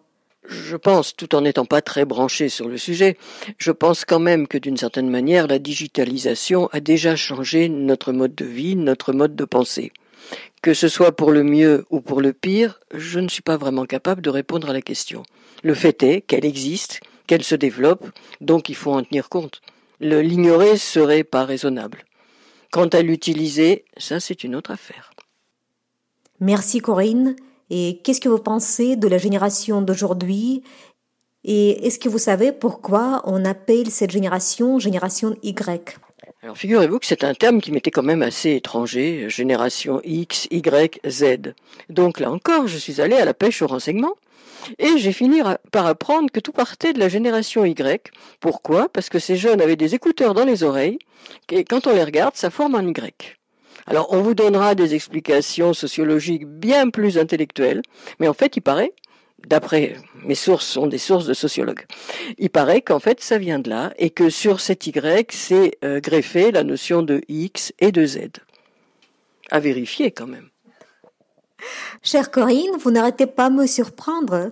Je 0.47 0.77
pense, 0.77 1.15
tout 1.15 1.35
en 1.35 1.41
n'étant 1.41 1.65
pas 1.65 1.81
très 1.81 2.05
branché 2.05 2.47
sur 2.47 2.69
le 2.69 2.77
sujet, 2.77 3.17
je 3.57 3.71
pense 3.71 4.05
quand 4.05 4.19
même 4.19 4.47
que 4.47 4.57
d'une 4.57 4.77
certaine 4.77 5.09
manière, 5.09 5.47
la 5.47 5.59
digitalisation 5.59 6.67
a 6.71 6.79
déjà 6.79 7.15
changé 7.17 7.67
notre 7.67 8.13
mode 8.13 8.33
de 8.33 8.45
vie, 8.45 8.75
notre 8.77 9.11
mode 9.11 9.35
de 9.35 9.45
pensée. 9.45 9.91
Que 10.61 10.73
ce 10.73 10.87
soit 10.87 11.15
pour 11.15 11.31
le 11.31 11.43
mieux 11.43 11.85
ou 11.89 11.99
pour 11.99 12.21
le 12.21 12.33
pire, 12.33 12.79
je 12.93 13.19
ne 13.19 13.27
suis 13.27 13.41
pas 13.41 13.57
vraiment 13.57 13.85
capable 13.85 14.21
de 14.21 14.29
répondre 14.29 14.69
à 14.69 14.73
la 14.73 14.81
question. 14.81 15.23
Le 15.63 15.73
fait 15.73 16.01
est 16.03 16.21
qu'elle 16.21 16.45
existe, 16.45 17.01
qu'elle 17.27 17.43
se 17.43 17.55
développe, 17.55 18.05
donc 18.41 18.69
il 18.69 18.75
faut 18.75 18.93
en 18.93 19.03
tenir 19.03 19.29
compte. 19.29 19.61
L'ignorer 19.99 20.77
serait 20.77 21.23
pas 21.23 21.45
raisonnable. 21.45 22.05
Quant 22.71 22.87
à 22.87 23.01
l'utiliser, 23.01 23.85
ça 23.97 24.19
c'est 24.19 24.43
une 24.43 24.55
autre 24.55 24.71
affaire. 24.71 25.11
Merci 26.39 26.79
Corinne. 26.79 27.35
Et 27.69 27.99
qu'est-ce 28.03 28.21
que 28.21 28.29
vous 28.29 28.39
pensez 28.39 28.95
de 28.95 29.07
la 29.07 29.17
génération 29.17 29.81
d'aujourd'hui? 29.81 30.63
Et 31.43 31.85
est-ce 31.85 31.99
que 31.99 32.09
vous 32.09 32.17
savez 32.17 32.51
pourquoi 32.51 33.21
on 33.25 33.43
appelle 33.45 33.89
cette 33.91 34.11
génération 34.11 34.79
génération 34.79 35.35
Y? 35.43 35.97
Alors 36.43 36.57
figurez-vous 36.57 36.99
que 36.99 37.05
c'est 37.05 37.23
un 37.23 37.33
terme 37.33 37.61
qui 37.61 37.71
m'était 37.71 37.91
quand 37.91 38.03
même 38.03 38.21
assez 38.21 38.51
étranger, 38.55 39.29
génération 39.29 40.01
X, 40.03 40.47
Y, 40.51 40.99
Z. 41.07 41.53
Donc 41.89 42.19
là 42.19 42.31
encore, 42.31 42.67
je 42.67 42.77
suis 42.77 43.01
allé 43.01 43.15
à 43.15 43.25
la 43.25 43.33
pêche 43.33 43.61
au 43.61 43.67
renseignement 43.67 44.13
et 44.79 44.97
j'ai 44.97 45.11
fini 45.11 45.41
par 45.71 45.85
apprendre 45.85 46.31
que 46.31 46.39
tout 46.39 46.51
partait 46.51 46.93
de 46.93 46.99
la 46.99 47.09
génération 47.09 47.65
Y. 47.65 48.11
Pourquoi? 48.39 48.89
Parce 48.89 49.09
que 49.09 49.19
ces 49.19 49.35
jeunes 49.35 49.61
avaient 49.61 49.75
des 49.75 49.95
écouteurs 49.95 50.33
dans 50.33 50.45
les 50.45 50.63
oreilles 50.63 50.99
et 51.49 51.63
quand 51.63 51.87
on 51.87 51.93
les 51.93 52.03
regarde, 52.03 52.35
ça 52.35 52.49
forme 52.49 52.75
un 52.75 52.87
Y. 52.87 53.37
Alors 53.85 54.07
on 54.11 54.21
vous 54.21 54.33
donnera 54.33 54.75
des 54.75 54.95
explications 54.95 55.73
sociologiques 55.73 56.45
bien 56.45 56.89
plus 56.89 57.17
intellectuelles, 57.17 57.81
mais 58.19 58.27
en 58.27 58.33
fait 58.33 58.57
il 58.57 58.61
paraît 58.61 58.93
d'après 59.47 59.95
mes 60.23 60.35
sources 60.35 60.65
sont 60.65 60.87
des 60.87 60.97
sources 60.97 61.25
de 61.25 61.33
sociologues. 61.33 61.85
Il 62.37 62.49
paraît 62.49 62.81
qu'en 62.81 62.99
fait 62.99 63.21
ça 63.21 63.37
vient 63.37 63.59
de 63.59 63.69
là 63.69 63.93
et 63.97 64.09
que 64.09 64.29
sur 64.29 64.59
cet 64.59 64.87
Y 64.87 65.31
c'est 65.31 65.77
euh, 65.85 66.01
greffé 66.01 66.51
la 66.51 66.63
notion 66.63 67.01
de 67.01 67.21
X 67.29 67.73
et 67.79 67.91
de 67.91 68.05
Z. 68.05 68.19
À 69.51 69.59
vérifier 69.59 70.11
quand 70.11 70.27
même. 70.27 70.49
Chère 72.03 72.31
Corinne, 72.31 72.77
vous 72.79 72.91
n'arrêtez 72.91 73.25
pas 73.25 73.49
de 73.49 73.55
me 73.55 73.67
surprendre. 73.67 74.51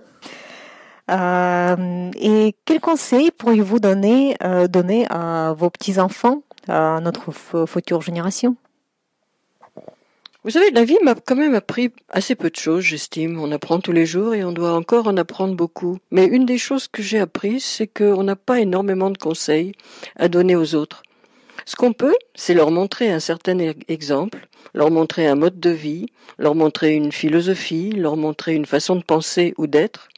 Euh, 1.10 2.10
et 2.16 2.54
quels 2.64 2.80
conseils 2.80 3.30
pourriez-vous 3.30 3.78
donner, 3.78 4.36
euh, 4.42 4.66
donner 4.66 5.06
à 5.10 5.54
vos 5.56 5.70
petits-enfants, 5.70 6.42
à 6.68 7.00
notre 7.00 7.32
future 7.66 8.02
génération? 8.02 8.56
Vous 10.46 10.52
savez, 10.52 10.70
la 10.70 10.84
vie 10.84 10.96
m'a 11.02 11.16
quand 11.16 11.34
même 11.34 11.56
appris 11.56 11.90
assez 12.08 12.36
peu 12.36 12.50
de 12.50 12.56
choses, 12.56 12.84
j'estime. 12.84 13.40
On 13.40 13.50
apprend 13.50 13.80
tous 13.80 13.90
les 13.90 14.06
jours 14.06 14.32
et 14.32 14.44
on 14.44 14.52
doit 14.52 14.74
encore 14.74 15.08
en 15.08 15.16
apprendre 15.16 15.56
beaucoup. 15.56 15.98
Mais 16.12 16.24
une 16.26 16.46
des 16.46 16.56
choses 16.56 16.86
que 16.86 17.02
j'ai 17.02 17.18
apprises, 17.18 17.64
c'est 17.64 17.88
qu'on 17.88 18.22
n'a 18.22 18.36
pas 18.36 18.60
énormément 18.60 19.10
de 19.10 19.18
conseils 19.18 19.72
à 20.14 20.28
donner 20.28 20.54
aux 20.54 20.76
autres. 20.76 21.02
Ce 21.64 21.74
qu'on 21.74 21.92
peut, 21.92 22.14
c'est 22.36 22.54
leur 22.54 22.70
montrer 22.70 23.10
un 23.10 23.18
certain 23.18 23.58
e-, 23.58 23.74
exemple, 23.88 24.46
leur 24.74 24.90
montrer 24.90 25.26
un 25.26 25.34
mode 25.34 25.60
de 25.60 25.70
vie, 25.70 26.06
leur 26.38 26.54
montrer 26.54 26.94
une 26.94 27.12
philosophie, 27.12 27.90
leur 27.92 28.16
montrer 28.16 28.54
une 28.54 28.66
façon 28.66 28.96
de 28.96 29.02
penser 29.02 29.54
ou 29.58 29.66
d'être. 29.66 30.08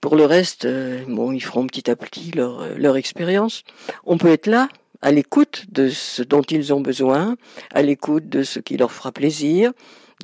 Pour 0.00 0.14
le 0.14 0.24
reste, 0.26 0.64
euh, 0.64 1.02
bon, 1.08 1.32
ils 1.32 1.40
feront 1.42 1.66
petit 1.66 1.90
à 1.90 1.96
petit 1.96 2.30
leur, 2.30 2.60
euh, 2.60 2.74
leur 2.76 2.96
expérience. 2.96 3.64
On 4.04 4.16
peut 4.16 4.28
être 4.28 4.46
là, 4.46 4.68
à 5.02 5.10
l'écoute 5.10 5.64
de 5.70 5.88
ce 5.88 6.22
dont 6.22 6.42
ils 6.42 6.72
ont 6.72 6.80
besoin, 6.80 7.36
à 7.72 7.82
l'écoute 7.82 8.28
de 8.28 8.42
ce 8.42 8.60
qui 8.60 8.76
leur 8.76 8.92
fera 8.92 9.12
plaisir, 9.12 9.72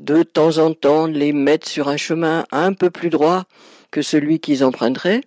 de 0.00 0.22
temps 0.22 0.58
en 0.58 0.72
temps 0.72 1.06
les 1.06 1.32
mettre 1.32 1.68
sur 1.68 1.88
un 1.88 1.96
chemin 1.96 2.44
un 2.52 2.72
peu 2.72 2.90
plus 2.90 3.10
droit 3.10 3.44
que 3.90 4.02
celui 4.02 4.40
qu'ils 4.40 4.64
emprunteraient. 4.64 5.22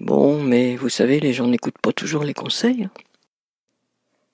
Bon, 0.00 0.42
mais 0.42 0.76
vous 0.76 0.88
savez, 0.88 1.20
les 1.20 1.32
gens 1.32 1.46
n'écoutent 1.46 1.78
pas 1.80 1.92
toujours 1.92 2.24
les 2.24 2.34
conseils. 2.34 2.88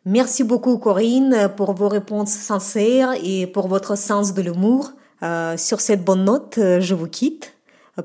Merci 0.07 0.45
beaucoup 0.45 0.79
Corinne 0.79 1.51
pour 1.57 1.75
vos 1.75 1.89
réponses 1.89 2.31
sincères 2.31 3.13
et 3.23 3.47
pour 3.47 3.69
votre 3.69 3.99
sens 3.99 4.33
de 4.33 4.41
l'humour. 4.41 4.93
Euh, 5.23 5.59
sur 5.59 5.81
cette 5.81 6.05
bonne 6.05 6.25
note, 6.25 6.55
je 6.57 6.95
vous 6.95 7.07
quitte 7.07 7.55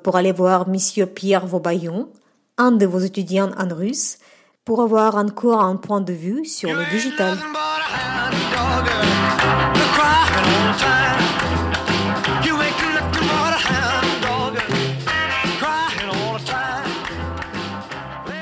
pour 0.03 0.17
aller 0.17 0.33
voir 0.33 0.67
Monsieur 0.67 1.05
Pierre 1.05 1.45
Vaubaillon, 1.45 2.09
un 2.57 2.71
de 2.71 2.85
vos 2.85 2.99
étudiants 2.99 3.51
en 3.57 3.73
russe, 3.73 4.17
pour 4.65 4.81
avoir 4.81 5.15
encore 5.15 5.61
un 5.61 5.77
point 5.77 6.01
de 6.01 6.11
vue 6.11 6.43
sur 6.43 6.73
le 6.73 6.83
digital. 6.91 7.37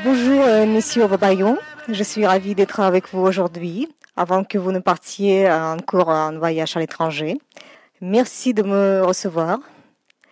Bonjour, 0.03 0.43
euh, 0.43 0.65
Monsieur 0.65 1.05
Vabayon. 1.05 1.57
Je 1.89 2.03
suis 2.03 2.25
ravie 2.25 2.55
d'être 2.55 2.79
avec 2.79 3.09
vous 3.11 3.19
aujourd'hui, 3.19 3.89
avant 4.15 4.45
que 4.45 4.57
vous 4.57 4.71
ne 4.71 4.79
partiez 4.79 5.51
encore 5.51 6.07
en 6.07 6.37
voyage 6.37 6.77
à 6.77 6.79
l'étranger. 6.79 7.37
Merci 7.99 8.53
de 8.53 8.63
me 8.63 9.01
recevoir. 9.03 9.59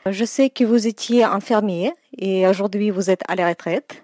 Je 0.10 0.24
sais 0.24 0.50
que 0.50 0.64
vous 0.64 0.88
étiez 0.88 1.24
infirmier 1.24 1.92
et 2.18 2.48
aujourd'hui 2.48 2.90
vous 2.90 3.10
êtes 3.10 3.22
à 3.28 3.36
la 3.36 3.50
retraite. 3.50 4.04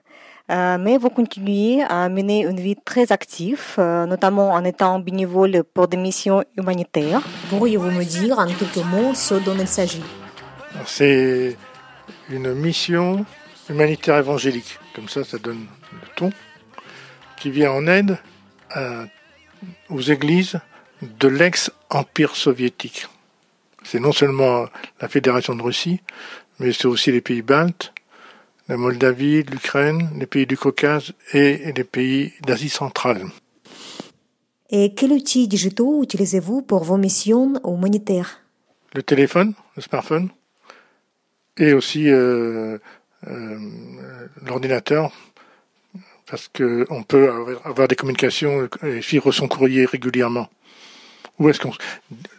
Euh, 0.50 0.78
mais 0.78 0.98
vous 0.98 1.10
continuez 1.10 1.84
à 1.84 2.08
mener 2.08 2.46
une 2.46 2.60
vie 2.60 2.78
très 2.86 3.12
active, 3.12 3.76
euh, 3.80 4.06
notamment 4.06 4.52
en 4.52 4.64
étant 4.64 5.00
bénévole 5.00 5.64
pour 5.74 5.90
des 5.90 5.98
missions 5.98 6.44
humanitaires. 6.58 7.22
Pourriez-vous 7.50 7.92
me 7.92 8.06
dire 8.06 8.40
en 8.40 8.48
quelques 8.48 8.86
mots 8.86 9.14
ce 9.14 9.36
dont 9.36 9.58
il 9.60 9.68
s'agit? 9.68 10.04
C'est 10.86 11.58
une 12.30 12.54
mission 12.54 13.26
humanitaire 13.70 14.18
évangélique, 14.18 14.80
comme 14.96 15.10
ça 15.10 15.26
ça 15.26 15.38
donne 15.38 15.66
le 15.92 16.08
ton, 16.16 16.30
qui 17.38 17.52
vient 17.52 17.72
en 17.72 17.88
aide 17.88 18.18
aux 19.90 20.02
églises 20.02 20.60
de 21.02 21.28
l'ex-empire 21.28 22.36
soviétique. 22.36 23.08
C'est 23.84 24.00
non 24.00 24.12
seulement 24.12 24.66
la 25.00 25.08
Fédération 25.08 25.56
de 25.56 25.62
Russie, 25.62 26.02
mais 26.60 26.74
c'est 26.74 26.88
aussi 26.88 27.12
les 27.12 27.22
pays 27.22 27.42
baltes, 27.42 27.94
la 28.68 28.78
Moldavie, 28.78 29.44
l'Ukraine, 29.44 30.10
les 30.18 30.26
pays 30.26 30.46
du 30.46 30.58
Caucase 30.58 31.14
et 31.34 31.72
les 31.72 31.84
pays 31.84 32.34
d'Asie 32.46 32.70
centrale. 32.70 33.24
Et 34.70 34.94
quels 34.94 35.14
outils 35.14 35.48
digitaux 35.48 36.04
utilisez-vous 36.04 36.62
pour 36.62 36.84
vos 36.84 36.98
missions 36.98 37.54
humanitaires 37.64 38.42
Le 38.94 39.02
téléphone, 39.02 39.54
le 39.78 39.82
smartphone, 39.82 40.30
et 41.56 41.74
aussi 41.74 42.10
euh, 42.10 42.78
euh, 43.28 43.58
l'ordinateur, 44.46 45.12
parce 46.30 46.50
qu'on 46.50 47.04
peut 47.04 47.58
avoir 47.64 47.88
des 47.88 47.96
communications 47.96 48.68
et 48.84 49.02
suivre 49.02 49.32
son 49.32 49.48
courrier 49.48 49.86
régulièrement. 49.86 50.50
Où 51.40 51.50
est-ce 51.50 51.60
qu'on 51.60 51.72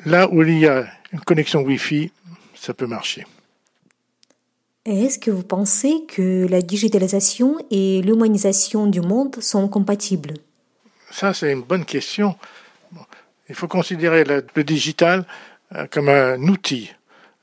là 0.05 0.29
où 0.31 0.42
il 0.42 0.59
y 0.59 0.66
a 0.66 0.87
une 1.12 1.20
connexion 1.20 1.62
Wi-Fi, 1.62 2.12
ça 2.55 2.74
peut 2.74 2.87
marcher. 2.87 3.27
Est-ce 4.85 5.18
que 5.18 5.31
vous 5.31 5.42
pensez 5.42 6.05
que 6.09 6.46
la 6.48 6.62
digitalisation 6.62 7.59
et 7.70 8.01
l'humanisation 8.03 8.87
du 8.87 9.01
monde 9.01 9.37
sont 9.40 9.68
compatibles? 9.68 10.35
Ça, 11.11 11.35
c'est 11.35 11.53
une 11.53 11.62
bonne 11.62 11.85
question. 11.85 12.37
Il 13.48 13.55
faut 13.55 13.68
considérer 13.68 14.24
le 14.24 14.64
digital 14.64 15.27
euh, 15.74 15.87
comme 15.90 16.09
un 16.09 16.40
outil. 16.48 16.90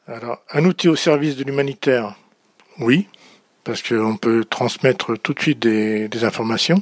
Alors, 0.08 0.41
un 0.53 0.65
outil 0.65 0.88
au 0.88 0.95
service 0.95 1.36
de 1.36 1.43
l'humanitaire, 1.43 2.15
oui, 2.79 3.08
parce 3.65 3.82
qu'on 3.82 4.15
peut 4.15 4.45
transmettre 4.45 5.17
tout 5.17 5.34
de 5.34 5.41
suite 5.41 5.60
des, 5.60 6.23
informations. 6.23 6.82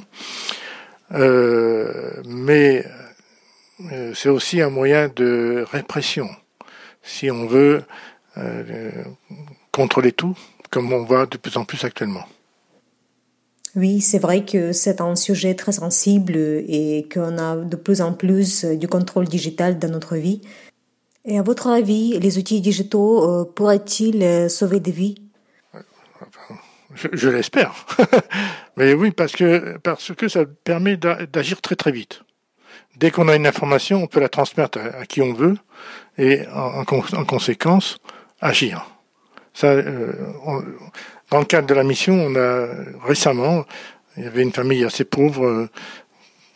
Euh, 1.12 2.22
mais 2.26 2.84
euh, 3.92 4.12
c'est 4.14 4.28
aussi 4.28 4.60
un 4.60 4.70
moyen 4.70 5.08
de 5.08 5.64
répression. 5.72 6.28
Si 7.02 7.30
on 7.30 7.46
veut 7.46 7.82
euh, 8.36 8.90
contrôler 9.72 10.12
tout, 10.12 10.36
comme 10.70 10.92
on 10.92 11.04
voit 11.04 11.26
de 11.26 11.36
plus 11.36 11.56
en 11.56 11.64
plus 11.64 11.82
actuellement. 11.84 12.24
Oui, 13.74 14.00
c'est 14.00 14.20
vrai 14.20 14.44
que 14.44 14.72
c'est 14.72 15.00
un 15.00 15.16
sujet 15.16 15.54
très 15.56 15.72
sensible 15.72 16.36
et 16.36 17.08
qu'on 17.12 17.38
a 17.38 17.56
de 17.56 17.76
plus 17.76 18.00
en 18.00 18.12
plus 18.12 18.64
du 18.64 18.86
contrôle 18.86 19.26
digital 19.26 19.80
dans 19.80 19.88
notre 19.88 20.14
vie. 20.14 20.42
Et 21.24 21.38
à 21.38 21.42
votre 21.42 21.66
avis, 21.68 22.18
les 22.20 22.38
outils 22.38 22.60
digitaux 22.60 23.24
euh, 23.24 23.44
pourraient-ils 23.44 24.48
sauver 24.48 24.78
des 24.78 24.92
vies? 24.92 25.23
Je, 26.94 27.08
je 27.12 27.28
l'espère. 27.28 27.86
Mais 28.76 28.94
oui, 28.94 29.10
parce 29.10 29.32
que, 29.32 29.76
parce 29.78 30.14
que 30.14 30.28
ça 30.28 30.44
permet 30.64 30.96
d'agir 30.96 31.60
très 31.60 31.76
très 31.76 31.92
vite 31.92 32.22
dès 32.96 33.10
qu'on 33.10 33.28
a 33.28 33.36
une 33.36 33.46
information, 33.46 34.02
on 34.02 34.06
peut 34.06 34.20
la 34.20 34.28
transmettre 34.28 34.78
à, 34.78 35.06
qui 35.06 35.22
on 35.22 35.32
veut 35.32 35.56
et 36.18 36.42
en, 36.52 36.84
conséquence 36.84 37.98
agir. 38.40 38.86
Ça, 39.52 39.68
euh, 39.68 40.12
dans 41.30 41.38
le 41.38 41.44
cadre 41.44 41.66
de 41.66 41.74
la 41.74 41.84
mission, 41.84 42.14
on 42.14 42.36
a 42.36 42.68
récemment, 43.04 43.64
il 44.16 44.24
y 44.24 44.26
avait 44.26 44.42
une 44.42 44.52
famille 44.52 44.84
assez 44.84 45.04
pauvre 45.04 45.46
euh, 45.46 45.70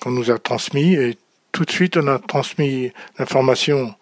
qu'on 0.00 0.10
nous 0.10 0.30
a 0.30 0.38
transmis 0.38 0.94
et 0.94 1.18
tout 1.52 1.64
de 1.64 1.70
suite 1.70 1.96
on 1.96 2.06
a 2.06 2.18
transmis 2.18 2.92
l'information 3.18 3.94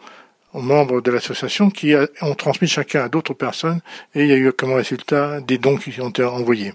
aux 0.57 0.63
membres 0.63 1.03
de 1.03 1.11
l'association 1.11 1.69
qui 1.69 1.95
ont 2.23 2.35
transmis 2.35 2.67
chacun 2.67 3.05
à 3.05 3.09
d'autres 3.11 3.35
personnes 3.35 3.81
et 4.15 4.23
il 4.23 4.29
y 4.29 4.33
a 4.33 4.37
eu 4.37 4.53
comme 4.53 4.73
résultat 4.73 5.41
des 5.43 5.59
dons 5.59 5.77
qui 5.77 6.01
ont 6.01 6.09
été 6.09 6.25
envoyés. 6.25 6.73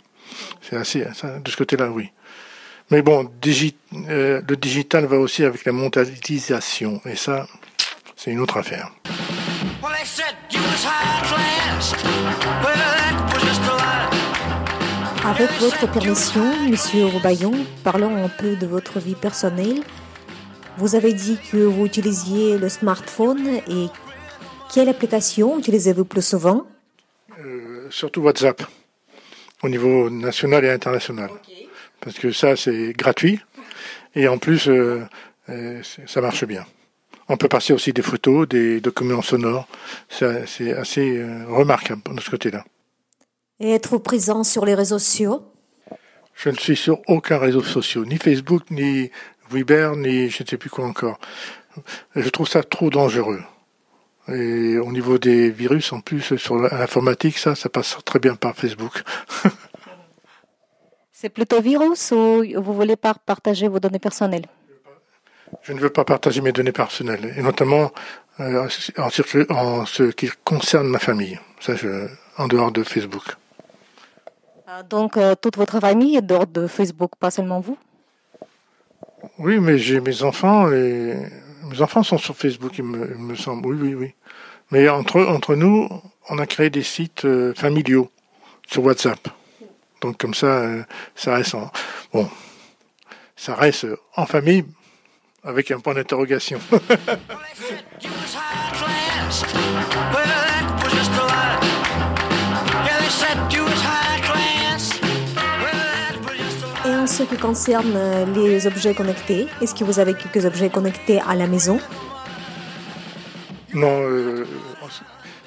C'est 0.62 0.78
assez, 0.78 1.04
ça, 1.16 1.40
de 1.40 1.50
ce 1.50 1.58
côté-là, 1.58 1.90
oui. 1.90 2.12
Mais 2.92 3.02
bon, 3.02 3.28
euh, 4.10 4.42
le 4.48 4.56
digital 4.56 5.06
va 5.06 5.18
aussi 5.18 5.44
avec 5.44 5.66
la 5.66 5.72
mondialisation. 5.72 7.02
Et 7.06 7.16
ça, 7.16 7.48
c'est 8.16 8.32
une 8.32 8.40
autre 8.40 8.58
affaire. 8.58 8.92
Avec 15.26 15.52
votre 15.60 15.92
permission, 15.92 16.70
Monsieur 16.70 17.06
Roubaillon, 17.06 17.54
parlons 17.84 18.24
un 18.24 18.30
peu 18.30 18.56
de 18.56 18.68
votre 18.68 19.00
vie 19.00 19.16
personnelle. 19.16 19.82
Vous 20.82 20.96
avez 20.96 21.14
dit 21.14 21.38
que 21.52 21.58
vous 21.58 21.86
utilisiez 21.86 22.58
le 22.58 22.68
smartphone 22.68 23.46
et 23.70 23.86
quelle 24.74 24.90
application 24.90 25.60
utilisez-vous 25.60 26.06
plus 26.06 26.26
souvent? 26.26 26.66
Euh, 27.40 27.86
Surtout 27.92 28.22
WhatsApp, 28.22 28.64
au 29.62 29.70
niveau 29.70 30.10
national 30.10 30.66
et 30.66 30.72
international 30.72 31.30
parce 32.00 32.18
que 32.18 32.32
ça 32.32 32.56
c'est 32.56 32.94
gratuit 32.94 33.40
et 34.16 34.28
en 34.28 34.40
plus 34.40 34.70
euh, 34.70 35.04
euh, 35.50 35.84
ça 36.08 36.20
marche 36.20 36.46
bien. 36.46 36.66
On 37.30 37.38
peut 37.38 37.48
passer 37.48 37.74
aussi 37.74 37.94
des 37.94 38.02
photos, 38.02 38.48
des 38.48 38.82
documents 38.82 39.22
sonores. 39.22 39.68
C'est 40.10 40.74
assez 40.74 41.24
remarquable 41.48 42.02
de 42.12 42.22
ce 42.22 42.32
côté-là. 42.32 42.66
Et 43.60 43.70
être 43.70 44.00
présent 44.00 44.44
sur 44.44 44.66
les 44.66 44.74
réseaux 44.74 44.98
sociaux? 44.98 45.44
Je 46.34 46.50
ne 46.50 46.56
suis 46.56 46.76
sur 46.76 47.02
aucun 47.08 47.38
réseau 47.38 47.62
social, 47.62 48.04
ni 48.06 48.18
Facebook, 48.18 48.64
ni 48.72 49.12
Viber, 49.52 49.92
ni 49.96 50.30
je 50.30 50.44
ne 50.44 50.48
sais 50.48 50.58
plus 50.58 50.70
quoi 50.70 50.86
encore. 50.86 51.20
Je 52.16 52.30
trouve 52.30 52.48
ça 52.48 52.64
trop 52.64 52.90
dangereux. 52.90 53.42
Et 54.28 54.78
au 54.78 54.92
niveau 54.92 55.18
des 55.18 55.50
virus, 55.50 55.92
en 55.94 56.00
plus, 56.00 56.38
sur 56.38 56.56
l'informatique, 56.56 57.38
ça, 57.38 57.56
ça 57.56 57.70
passe 57.70 57.98
très 58.06 58.20
bien 58.20 58.36
par 58.36 58.56
Facebook. 58.56 59.04
C'est 61.12 61.30
plutôt 61.30 61.62
virus 61.62 62.12
ou 62.12 62.44
vous 62.56 62.74
voulez 62.74 62.96
pas 62.96 63.14
partager 63.14 63.68
vos 63.68 63.80
données 63.80 64.00
personnelles? 64.00 64.46
Je 65.62 65.74
ne 65.74 65.80
veux 65.80 65.92
pas 65.92 66.04
partager 66.04 66.42
mes 66.42 66.52
données 66.52 66.72
personnelles, 66.72 67.34
et 67.38 67.44
notamment 67.44 67.92
euh, 68.40 68.68
en, 68.98 69.86
ce 69.86 70.12
qui 70.12 70.30
concerne 70.44 70.88
ma 70.88 70.98
famille, 70.98 71.40
ça 71.60 71.74
en 72.38 72.48
dehors 72.48 72.72
de 72.72 72.84
Facebook. 72.84 73.36
Ah, 74.66 74.82
donc 74.82 75.18
euh, 75.18 75.36
toute 75.36 75.58
votre 75.58 75.80
famille 75.80 76.16
est 76.16 76.22
dehors 76.22 76.48
de 76.48 76.66
Facebook, 76.66 77.12
pas 77.20 77.30
seulement 77.30 77.60
vous? 77.60 77.78
Oui, 79.40 79.60
mais 79.60 79.78
j'ai 79.78 80.00
mes 80.00 80.24
enfants 80.24 80.72
et 80.72 81.16
mes 81.70 81.82
enfants 81.82 82.04
sont 82.04 82.18
sur 82.18 82.36
Facebook, 82.36 82.78
il 82.78 82.84
me, 82.84 83.36
semble. 83.36 83.68
Oui, 83.68 83.78
oui, 83.82 83.96
oui. 83.96 84.14
Mais 84.72 84.88
entre 84.90 85.24
entre 85.24 85.56
nous, 85.56 85.90
on 86.30 86.38
a 86.38 86.46
créé 86.46 86.70
des 86.70 86.84
sites 86.84 87.26
euh, 87.26 87.54
familiaux 87.54 88.10
sur 88.68 88.84
WhatsApp. 88.84 89.28
Donc 90.02 90.18
comme 90.18 90.34
ça, 90.34 90.48
euh, 90.48 90.84
ça 91.16 91.36
reste 91.36 91.56
en, 91.56 91.72
bon, 92.14 92.30
ça 93.36 93.56
reste 93.56 93.88
en 94.16 94.26
famille 94.26 94.66
avec 95.44 95.72
un 95.72 95.80
point 95.80 95.94
d'interrogation. 95.94 96.60
ce 107.22 107.36
qui 107.36 107.38
concerne 107.40 107.94
euh, 107.96 108.26
les 108.34 108.66
objets 108.66 108.96
connectés, 108.96 109.48
est-ce 109.62 109.76
que 109.76 109.84
vous 109.84 110.00
avez 110.00 110.16
quelques 110.16 110.44
objets 110.46 110.70
connectés 110.70 111.20
à 111.22 111.36
la 111.36 111.46
maison? 111.46 111.80
Non, 113.76 114.02
euh, 114.02 114.46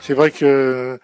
c'est 0.01 0.15
vrai 0.15 0.31
que 0.31 1.01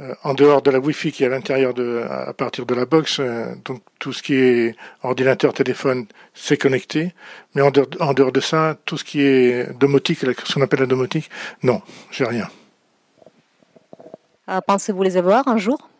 euh, 0.00 0.14
en 0.22 0.32
dehors 0.32 0.62
de 0.62 0.70
la 0.70 0.78
Wi-Fi 0.78 1.12
qui 1.12 1.24
est 1.24 1.26
à 1.26 1.28
l'intérieur 1.28 1.74
de, 1.74 2.04
à 2.08 2.32
partir 2.32 2.64
de 2.64 2.74
la 2.74 2.86
box, 2.86 3.20
euh, 3.20 3.54
donc 3.66 3.82
tout 3.98 4.14
ce 4.14 4.22
qui 4.22 4.34
est 4.34 4.76
ordinateur, 5.02 5.52
téléphone, 5.52 6.06
c'est 6.32 6.56
connecté. 6.56 7.12
Mais 7.54 7.60
en 7.60 7.70
dehors, 7.70 7.88
en 8.00 8.14
dehors, 8.14 8.32
de 8.32 8.40
ça, 8.40 8.76
tout 8.86 8.96
ce 8.96 9.04
qui 9.04 9.20
est 9.20 9.78
domotique, 9.78 10.20
ce 10.20 10.54
qu'on 10.54 10.62
appelle 10.62 10.80
la 10.80 10.86
domotique, 10.86 11.28
non, 11.62 11.82
j'ai 12.10 12.24
rien. 12.24 12.48
Pensez-vous 14.66 15.02
les 15.02 15.16
avoir 15.18 15.48
un 15.48 15.58
jour? 15.58 15.90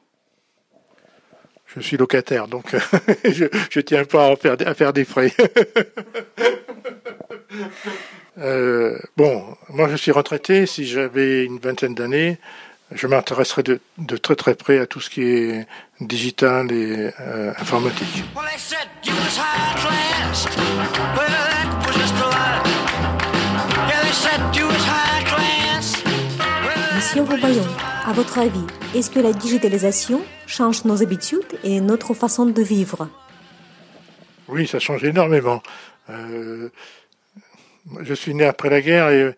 Je 1.77 1.83
suis 1.83 1.97
locataire, 1.97 2.49
donc 2.49 2.75
je, 3.25 3.47
je 3.71 3.81
tiens 3.81 4.05
pas 4.05 4.29
à 4.29 4.37
faire, 4.37 4.57
à 4.65 4.75
faire 4.75 4.93
des 4.93 5.05
frais. 5.05 5.33
euh, 8.39 8.99
bon, 9.17 9.45
moi 9.71 9.89
je 9.89 9.97
suis 9.97 10.13
retraité. 10.13 10.67
Si 10.67 10.87
j'avais 10.87 11.45
une 11.45 11.59
vingtaine 11.59 11.95
d'années, 11.95 12.39
je 12.93 13.07
m'intéresserai 13.07 13.63
de, 13.63 13.81
de, 13.99 14.17
très 14.17 14.37
très 14.37 14.55
près 14.55 14.79
à 14.79 14.87
tout 14.87 15.01
ce 15.01 15.11
qui 15.11 15.23
est 15.23 15.67
digital 16.01 16.71
et 16.71 17.11
euh, 17.21 17.53
informatique. 17.59 18.25
Monsieur 27.05 27.21
Roubaillon, 27.21 27.67
à 28.07 28.15
votre 28.15 28.39
avis, 28.39 28.65
est-ce 28.95 29.11
que 29.11 29.21
la 29.21 29.35
digitalisation 29.35 30.23
change 30.47 30.87
nos 30.87 31.03
habitudes 31.03 31.45
et 31.63 31.83
notre 31.83 32.15
façon 32.15 32.47
de 32.47 32.63
vivre? 32.63 33.11
Oui, 34.49 34.67
ça 34.67 34.79
change 34.79 35.05
énormément. 35.05 35.63
Euh, 36.09 36.71
je 38.01 38.15
suis 38.15 38.35
né 38.35 38.47
après 38.47 38.71
la 38.71 38.81
guerre 38.81 39.11
et 39.11 39.37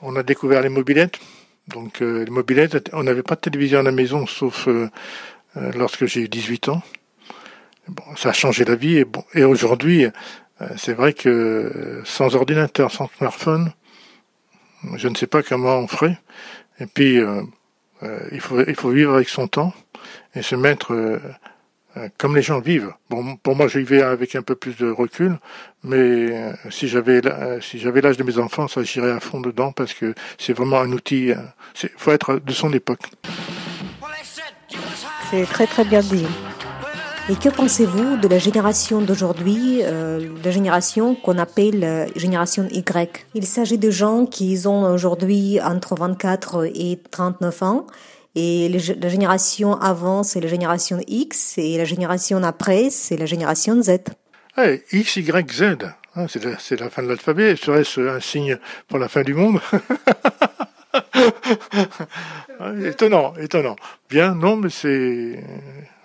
on 0.00 0.14
a 0.14 0.22
découvert 0.22 0.62
les 0.62 0.68
mobilettes. 0.68 1.18
Donc 1.66 2.02
euh, 2.02 2.24
les 2.24 2.30
mobilettes, 2.30 2.88
on 2.92 3.02
n'avait 3.02 3.24
pas 3.24 3.34
de 3.34 3.40
télévision 3.40 3.80
à 3.80 3.82
la 3.82 3.90
maison, 3.90 4.28
sauf 4.28 4.68
euh, 4.68 4.88
lorsque 5.74 6.06
j'ai 6.06 6.20
eu 6.20 6.28
18 6.28 6.68
ans. 6.68 6.82
Bon, 7.88 8.04
ça 8.16 8.28
a 8.28 8.32
changé 8.32 8.64
la 8.64 8.76
vie. 8.76 9.04
Et 9.34 9.42
aujourd'hui, 9.42 10.06
c'est 10.76 10.92
vrai 10.92 11.14
que 11.14 12.00
sans 12.04 12.36
ordinateur, 12.36 12.92
sans 12.92 13.10
smartphone, 13.18 13.72
je 14.96 15.08
ne 15.08 15.14
sais 15.14 15.26
pas 15.26 15.42
comment 15.42 15.78
on 15.78 15.86
ferait. 15.86 16.18
Et 16.80 16.86
puis, 16.86 17.20
il, 18.32 18.40
faut, 18.40 18.60
il 18.66 18.74
faut 18.74 18.90
vivre 18.90 19.14
avec 19.14 19.28
son 19.28 19.48
temps. 19.48 19.72
et 20.34 20.42
se 20.42 20.54
mettre 20.54 20.94
euh, 20.94 21.18
euh, 21.96 22.08
comme 22.18 22.36
les 22.36 22.42
gens 22.42 22.60
vivent. 22.60 22.92
Bon, 23.08 23.36
pour 23.36 23.56
moi, 23.56 23.68
j'y 23.68 23.82
vais 23.82 24.02
avec 24.02 24.34
un 24.34 24.42
peu 24.42 24.54
plus 24.54 24.76
de 24.76 24.90
recul, 24.90 25.38
mais 25.82 25.96
euh, 25.96 26.52
si 26.70 26.88
j'avais 26.88 27.20
si 27.60 27.78
j'avais 27.78 28.00
l'âge 28.00 28.16
de 28.16 28.22
mes 28.22 28.38
enfants, 28.38 28.68
ça 28.68 28.82
j'irais 28.82 29.10
à 29.10 29.20
fond 29.20 29.40
dedans 29.40 29.72
parce 29.72 29.94
que 29.94 30.14
c'est 30.38 30.52
vraiment 30.52 30.80
un 30.80 30.92
outil. 30.92 31.32
Il 31.82 31.88
faut 31.96 32.12
être 32.12 32.36
de 32.36 32.52
son 32.52 32.72
époque. 32.72 33.02
C'est 35.30 35.44
très 35.44 35.66
très 35.66 35.84
bien 35.84 36.00
dit. 36.00 36.26
Et 37.28 37.36
que 37.36 37.48
pensez-vous 37.48 38.16
de 38.16 38.26
la 38.26 38.38
génération 38.38 39.00
d'aujourd'hui, 39.00 39.80
euh, 39.82 40.28
la 40.42 40.50
génération 40.50 41.14
qu'on 41.14 41.38
appelle 41.38 41.84
euh, 41.84 42.06
génération 42.16 42.66
Y? 42.70 43.26
Il 43.34 43.46
s'agit 43.46 43.78
de 43.78 43.90
gens 43.90 44.26
qui 44.26 44.60
ont 44.66 44.82
aujourd'hui 44.92 45.60
entre 45.60 45.94
24 45.94 46.70
et 46.74 46.98
39 47.10 47.62
ans. 47.62 47.86
Et 48.34 48.68
la 48.68 49.08
génération 49.08 49.74
avant, 49.80 50.22
c'est 50.22 50.40
la 50.40 50.48
génération 50.48 51.00
X, 51.06 51.58
et 51.58 51.76
la 51.76 51.84
génération 51.84 52.42
après, 52.44 52.88
c'est 52.90 53.16
la 53.16 53.26
génération 53.26 53.82
Z. 53.82 53.98
X, 54.92 55.16
Y, 55.16 55.52
Z, 55.52 55.62
hein, 56.14 56.26
c'est 56.28 56.44
la, 56.44 56.50
la, 56.50 56.90
fin 56.90 57.02
de 57.02 57.08
l'alphabet. 57.08 57.56
Serait-ce 57.56 58.00
un 58.00 58.20
signe 58.20 58.58
pour 58.86 58.98
la 58.98 59.08
fin 59.08 59.22
du 59.22 59.34
monde? 59.34 59.60
Étonnant, 62.84 63.34
étonnant. 63.36 63.76
Bien, 64.08 64.34
non, 64.34 64.56
mais 64.56 64.70
c'est 64.70 65.42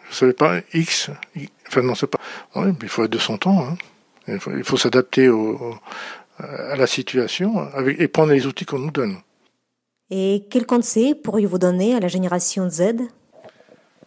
je 0.10 0.16
savais 0.16 0.34
pas, 0.34 0.62
X, 0.74 1.10
enfin 1.68 1.82
non, 1.82 1.96
c'est 1.96 2.08
pas, 2.08 2.20
il 2.82 2.90
faut 2.90 3.04
être 3.04 3.12
de 3.12 3.18
son 3.18 3.38
temps, 3.38 3.66
hein. 3.68 3.78
il 4.28 4.64
faut, 4.64 4.78
s'adapter 4.78 5.30
à 6.40 6.76
la 6.76 6.88
situation 6.88 7.68
et 7.98 8.08
prendre 8.08 8.34
les 8.34 8.46
outils 8.48 8.66
qu'on 8.66 8.80
nous 8.80 8.92
donne. 8.92 9.18
Et 10.12 10.46
quel 10.50 10.66
conseil 10.66 11.16
pourriez-vous 11.16 11.58
donner 11.58 11.96
à 11.96 12.00
la 12.00 12.08
génération 12.08 12.70
Z? 12.70 12.94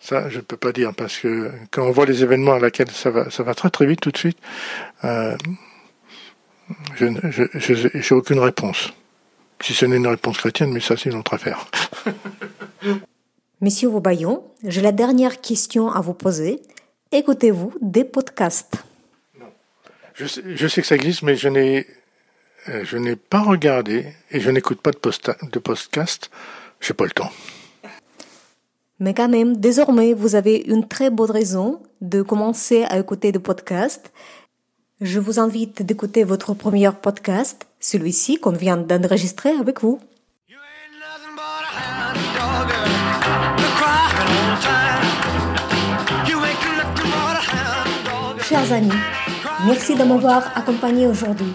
Ça, 0.00 0.28
je 0.28 0.36
ne 0.36 0.42
peux 0.42 0.56
pas 0.56 0.72
dire 0.72 0.94
parce 0.94 1.18
que 1.18 1.50
quand 1.72 1.84
on 1.84 1.90
voit 1.90 2.06
les 2.06 2.22
événements 2.22 2.54
à 2.54 2.60
laquelle 2.60 2.90
ça 2.90 3.10
va, 3.10 3.30
ça 3.30 3.42
va 3.42 3.54
très 3.54 3.70
très 3.70 3.86
vite 3.86 4.00
tout 4.00 4.12
de 4.12 4.16
suite. 4.16 4.38
Euh, 5.02 5.36
je 6.94 7.06
n'ai 7.06 8.12
aucune 8.12 8.38
réponse. 8.38 8.92
Si 9.60 9.74
ce 9.74 9.86
n'est 9.86 9.96
une 9.96 10.06
réponse 10.06 10.38
chrétienne, 10.38 10.70
mais 10.70 10.80
ça 10.80 10.96
c'est 10.96 11.10
une 11.10 11.18
autre 11.18 11.34
affaire. 11.34 11.66
Monsieur 13.60 13.88
Vaubaillon, 13.88 14.44
j'ai 14.62 14.82
la 14.82 14.92
dernière 14.92 15.40
question 15.40 15.90
à 15.90 16.00
vous 16.00 16.14
poser. 16.14 16.62
Écoutez-vous 17.10 17.72
des 17.80 18.04
podcasts? 18.04 18.84
Non. 19.36 19.46
Je 20.14 20.26
sais, 20.26 20.42
je 20.54 20.68
sais, 20.68 20.80
que 20.80 20.86
ça 20.86 20.94
existe, 20.94 21.22
mais 21.22 21.34
je 21.34 21.48
n'ai, 21.48 21.84
euh, 22.68 22.84
je 22.84 22.96
n'ai 22.98 23.16
pas 23.16 23.42
regardé 23.42 24.06
et 24.30 24.38
je 24.38 24.48
n'écoute 24.50 24.80
pas 24.80 24.92
de, 24.92 24.96
posta, 24.96 25.36
de 25.42 25.58
podcast. 25.58 26.30
J'ai 26.80 26.94
pas 26.94 27.04
le 27.04 27.10
temps. 27.10 27.32
Mais 29.00 29.12
quand 29.12 29.28
même, 29.28 29.56
désormais, 29.56 30.14
vous 30.14 30.36
avez 30.36 30.58
une 30.58 30.86
très 30.86 31.10
bonne 31.10 31.32
raison 31.32 31.82
de 32.00 32.22
commencer 32.22 32.84
à 32.84 32.96
écouter 33.00 33.32
des 33.32 33.40
podcasts. 33.40 34.12
Je 35.00 35.18
vous 35.18 35.40
invite 35.40 35.82
d'écouter 35.82 36.22
votre 36.22 36.54
premier 36.54 36.90
podcast, 36.92 37.66
celui-ci 37.80 38.38
qu'on 38.38 38.52
vient 38.52 38.76
d'enregistrer 38.76 39.50
avec 39.50 39.80
vous. 39.80 39.98
Chers 48.48 48.72
amis, 48.72 48.88
merci 49.66 49.94
de 49.94 50.04
m'avoir 50.04 50.56
accompagné 50.56 51.06
aujourd'hui. 51.06 51.52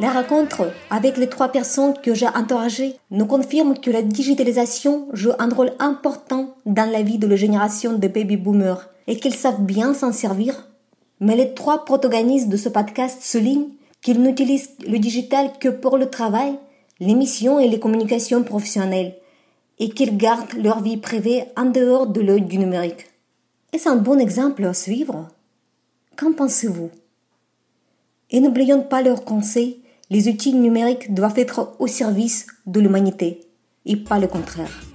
La 0.00 0.10
rencontre 0.10 0.72
avec 0.90 1.16
les 1.16 1.28
trois 1.28 1.50
personnes 1.50 1.94
que 2.02 2.14
j'ai 2.14 2.26
interrogées 2.26 2.96
nous 3.12 3.26
confirme 3.26 3.78
que 3.78 3.92
la 3.92 4.02
digitalisation 4.02 5.06
joue 5.12 5.30
un 5.38 5.48
rôle 5.48 5.70
important 5.78 6.56
dans 6.66 6.90
la 6.90 7.02
vie 7.02 7.18
de 7.18 7.28
la 7.28 7.36
génération 7.36 7.92
de 7.92 8.08
baby 8.08 8.36
boomers 8.36 8.88
et 9.06 9.20
qu'ils 9.20 9.36
savent 9.36 9.62
bien 9.62 9.94
s'en 9.94 10.10
servir. 10.10 10.68
Mais 11.20 11.36
les 11.36 11.54
trois 11.54 11.84
protagonistes 11.84 12.48
de 12.48 12.56
ce 12.56 12.68
podcast 12.68 13.22
soulignent 13.22 13.68
qu'ils 14.00 14.20
n'utilisent 14.20 14.70
le 14.84 14.98
digital 14.98 15.52
que 15.60 15.68
pour 15.68 15.96
le 15.96 16.10
travail, 16.10 16.58
l'émission 16.98 17.60
et 17.60 17.68
les 17.68 17.78
communications 17.78 18.42
professionnelles 18.42 19.14
et 19.78 19.90
qu'ils 19.90 20.16
gardent 20.16 20.54
leur 20.60 20.80
vie 20.80 20.96
privée 20.96 21.44
en 21.56 21.66
dehors 21.66 22.08
de 22.08 22.20
l'œil 22.20 22.42
du 22.42 22.58
numérique. 22.58 23.06
Est-ce 23.72 23.88
un 23.88 23.94
bon 23.94 24.18
exemple 24.18 24.64
à 24.64 24.74
suivre? 24.74 25.28
Qu'en 26.16 26.32
pensez-vous? 26.32 26.90
Et 28.30 28.40
n'oublions 28.40 28.82
pas 28.82 29.02
leurs 29.02 29.24
conseils, 29.24 29.82
les 30.10 30.28
outils 30.28 30.54
numériques 30.54 31.14
doivent 31.14 31.38
être 31.38 31.74
au 31.78 31.86
service 31.86 32.46
de 32.66 32.80
l'humanité 32.80 33.40
et 33.86 33.96
pas 33.96 34.18
le 34.18 34.28
contraire. 34.28 34.91